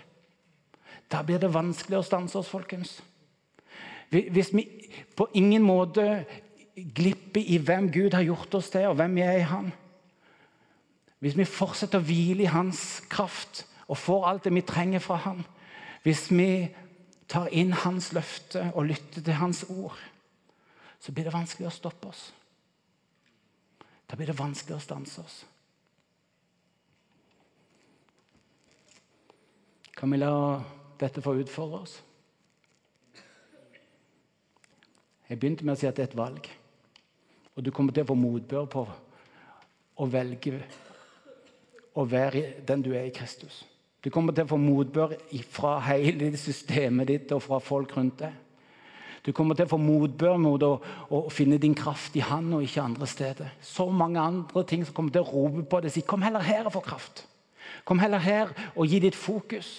Da 1.10 1.22
blir 1.22 1.38
det 1.38 1.52
vanskelig 1.54 1.98
å 1.98 2.06
stanse 2.06 2.38
oss, 2.38 2.50
folkens. 2.50 2.98
Hvis 4.10 4.52
vi 4.54 4.64
på 5.16 5.26
ingen 5.34 5.62
måte 5.62 6.24
glipper 6.74 7.40
i 7.40 7.58
hvem 7.58 7.90
Gud 7.92 8.14
har 8.14 8.22
gjort 8.26 8.54
oss 8.54 8.70
til, 8.70 8.88
og 8.90 8.98
hvem 8.98 9.14
vi 9.16 9.22
er 9.22 9.38
i 9.40 9.48
Han 9.48 9.72
Hvis 11.18 11.36
vi 11.38 11.46
fortsetter 11.48 12.02
å 12.02 12.04
hvile 12.04 12.44
i 12.44 12.50
Hans 12.52 13.02
kraft 13.10 13.64
og 13.86 13.98
får 13.98 14.26
alt 14.28 14.44
det 14.44 14.54
vi 14.54 14.64
trenger 14.66 15.02
fra 15.02 15.16
Han 15.24 15.44
Hvis 16.02 16.26
vi 16.30 16.68
tar 17.28 17.48
inn 17.52 17.72
Hans 17.72 18.12
løfte 18.12 18.70
og 18.74 18.86
lytter 18.90 19.22
til 19.22 19.38
Hans 19.38 19.64
ord, 19.68 19.96
så 21.00 21.12
blir 21.12 21.24
det 21.24 21.34
vanskelig 21.34 21.68
å 21.68 21.74
stoppe 21.74 22.08
oss. 22.08 22.28
Da 24.10 24.16
blir 24.16 24.28
det 24.28 24.38
vanskelig 24.38 24.76
å 24.76 24.84
stanse 24.84 25.24
oss. 25.24 25.36
Kan 29.96 30.12
vi 30.12 30.20
la 30.20 30.34
dette 31.04 31.22
får 31.24 31.44
utfordre 31.44 31.84
oss? 31.84 31.98
Jeg 35.28 35.40
begynte 35.40 35.64
med 35.64 35.76
å 35.76 35.80
si 35.80 35.88
at 35.88 35.96
det 35.96 36.04
er 36.04 36.10
et 36.12 36.18
valg. 36.18 36.48
Og 37.54 37.64
du 37.64 37.70
kommer 37.72 37.94
til 37.94 38.04
å 38.04 38.10
få 38.10 38.16
motbør 38.18 38.66
på 38.70 38.82
å 39.94 40.08
velge 40.10 40.58
å 41.94 42.04
være 42.10 42.42
den 42.66 42.82
du 42.82 42.90
er 42.92 43.06
i 43.08 43.14
Kristus. 43.14 43.62
Du 44.04 44.10
kommer 44.12 44.34
til 44.36 44.44
å 44.44 44.50
få 44.50 44.58
motbør 44.60 45.14
fra 45.48 45.78
hele 45.86 46.34
systemet 46.36 47.08
ditt 47.08 47.30
og 47.32 47.40
fra 47.44 47.60
folk 47.62 47.94
rundt 47.96 48.18
deg. 48.20 48.34
Du 49.24 49.30
kommer 49.32 49.56
til 49.56 49.64
å 49.64 49.70
få 49.70 49.78
motbør 49.80 50.36
mot 50.36 50.62
å, 50.66 50.74
å, 51.08 51.22
finne 51.32 51.56
din 51.56 51.72
kraft 51.76 52.16
i 52.18 52.24
Han 52.26 52.50
og 52.52 52.66
ikke 52.66 52.82
andre 52.82 53.06
steder. 53.08 53.54
Så 53.64 53.86
mange 53.88 54.20
andre 54.20 54.64
ting 54.68 54.84
som 54.84 54.92
kommer 54.92 55.14
til 55.14 55.24
å 55.24 55.30
rope 55.30 55.64
på 55.64 55.80
deg. 55.80 55.88
og 55.88 55.94
Si, 55.94 56.02
kom 56.04 56.26
heller 56.26 56.44
her 56.44 56.68
og 56.68 56.74
få 56.74 56.82
kraft. 56.84 57.24
Kom 57.88 58.02
heller 58.02 58.20
her 58.20 58.52
og 58.74 58.90
gi 58.92 59.00
ditt 59.00 59.16
fokus. 59.16 59.78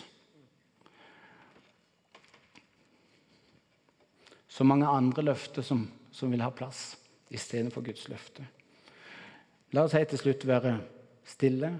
Så 4.55 4.63
mange 4.63 4.87
andre 4.87 5.25
løfter 5.25 5.65
som, 5.67 5.83
som 6.15 6.31
vil 6.31 6.43
ha 6.43 6.47
plass 6.55 6.93
istedenfor 7.35 7.83
Guds 7.83 8.05
løfte. 8.07 8.45
La 9.75 9.83
oss 9.83 9.95
helt 9.97 10.13
til 10.13 10.21
slutt 10.21 10.45
være 10.47 10.77
stille 11.27 11.73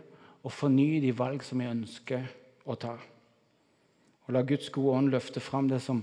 og 0.43 0.51
fornye 0.51 0.99
de 0.99 1.13
valg 1.15 1.45
som 1.45 1.61
vi 1.61 1.69
ønsker 1.71 2.25
å 2.67 2.75
ta. 2.75 2.97
Og 4.25 4.33
la 4.35 4.41
Guds 4.43 4.67
gode 4.75 4.97
ånd 4.97 5.13
løfte 5.13 5.39
fram 5.39 5.69
det 5.71 5.79
som, 5.85 6.01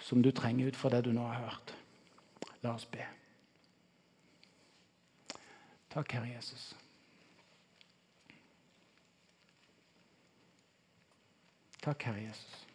som 0.00 0.22
du 0.24 0.30
trenger 0.32 0.70
ut 0.70 0.78
fra 0.78 0.92
det 0.94 1.02
du 1.04 1.12
nå 1.12 1.26
har 1.26 1.42
hørt. 1.50 1.74
La 2.64 2.72
oss 2.78 2.86
be. 2.88 3.04
Takk, 5.92 6.16
Herre 6.16 6.30
Jesus. 6.30 6.70
Takk, 11.84 12.08
Herre 12.08 12.24
Jesus. 12.30 12.67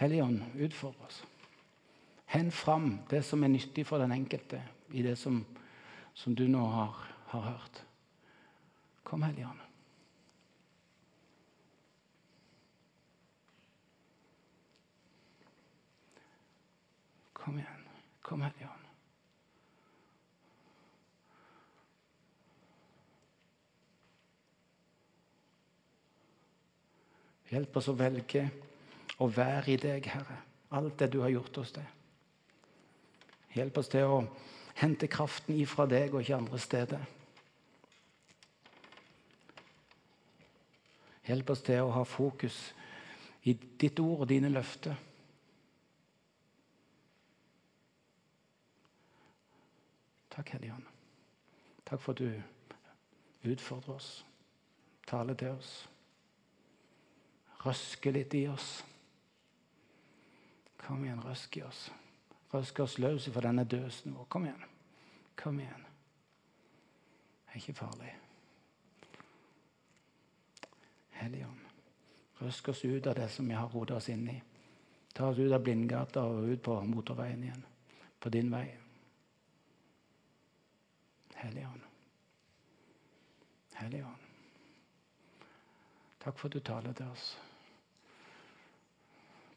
Helligånd, 0.00 0.40
utfordre 0.56 1.04
oss. 1.04 1.24
Hent 2.32 2.54
fram 2.54 2.94
det 3.10 3.20
som 3.26 3.42
er 3.44 3.50
nyttig 3.52 3.82
for 3.84 4.00
den 4.00 4.14
enkelte 4.14 4.62
i 4.96 5.02
det 5.04 5.18
som, 5.20 5.42
som 6.16 6.32
du 6.34 6.46
nå 6.48 6.62
har, 6.72 6.94
har 7.34 7.42
hørt. 7.50 7.82
Kom, 9.04 9.26
Helligånd. 9.28 9.60
Kom 17.36 17.60
igjen. 17.60 17.84
Kom, 18.22 18.46
Helligånd. 18.48 18.88
Hjelp 27.50 27.76
oss 27.76 27.92
å 27.92 27.98
velge 27.98 28.48
å 29.20 29.28
være 29.28 29.74
i 29.74 29.78
deg, 29.80 30.06
Herre. 30.08 30.38
Alt 30.76 30.98
det 31.02 31.10
du 31.12 31.20
har 31.20 31.32
gjort 31.32 31.58
oss 31.60 31.72
til. 31.76 31.86
Hjelp 33.54 33.80
oss 33.80 33.90
til 33.90 34.06
å 34.06 34.20
hente 34.78 35.10
kraften 35.10 35.56
ifra 35.58 35.86
deg 35.90 36.14
og 36.14 36.22
ikke 36.22 36.38
andre 36.38 36.60
steder. 36.62 37.08
Hjelp 41.26 41.50
oss 41.52 41.62
til 41.66 41.84
å 41.84 41.92
ha 41.94 42.04
fokus 42.06 42.58
i 43.46 43.54
ditt 43.54 44.00
ord 44.00 44.24
og 44.24 44.30
dine 44.30 44.50
løfter. 44.52 44.96
Takk, 50.30 50.54
Helligånd. 50.54 50.86
Takk 51.84 52.00
for 52.00 52.14
at 52.14 52.22
du 52.22 53.50
utfordrer 53.50 53.96
oss, 53.96 54.10
taler 55.08 55.34
til 55.34 55.56
oss, 55.56 55.72
røsker 57.64 58.14
litt 58.14 58.36
i 58.38 58.44
oss. 58.48 58.78
Kom 60.80 61.04
igjen, 61.04 61.20
røsk 61.24 61.56
i 61.56 61.62
oss. 61.62 61.90
Røsk 62.50 62.80
oss 62.80 62.98
løs 62.98 63.28
fra 63.30 63.44
denne 63.44 63.64
døsen 63.68 64.16
vår. 64.16 64.26
Kom 64.32 64.46
igjen. 64.48 64.64
Kom 65.38 65.60
igjen. 65.60 65.86
Det 67.44 67.56
er 67.56 67.62
ikke 67.62 67.78
farlig. 67.80 68.12
Helligånd, 71.20 71.64
røsk 72.40 72.70
oss 72.72 72.84
ut 72.84 73.06
av 73.10 73.18
det 73.18 73.28
som 73.28 73.48
vi 73.48 73.56
har 73.58 73.68
rodet 73.68 73.98
oss 73.98 74.08
inn 74.08 74.24
i. 74.32 74.38
Ta 75.12 75.28
oss 75.28 75.38
ut 75.38 75.52
av 75.52 75.60
blindgata 75.60 76.22
og 76.24 76.48
ut 76.48 76.62
på 76.62 76.78
motorveien 76.88 77.42
igjen. 77.44 77.66
På 78.20 78.32
din 78.32 78.48
vei. 78.52 78.64
Helligånd. 81.40 81.84
Helligånd. 83.80 84.26
Takk 86.20 86.38
for 86.38 86.48
at 86.48 86.56
du 86.56 86.60
taler 86.64 86.96
til 86.96 87.08
oss. 87.08 87.30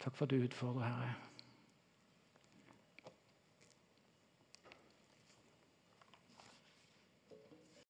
Takk 0.04 0.16
for 0.16 0.26
at 0.26 0.30
du 0.32 0.44
utfordrer, 0.44 0.84
Herre. 0.84 1.14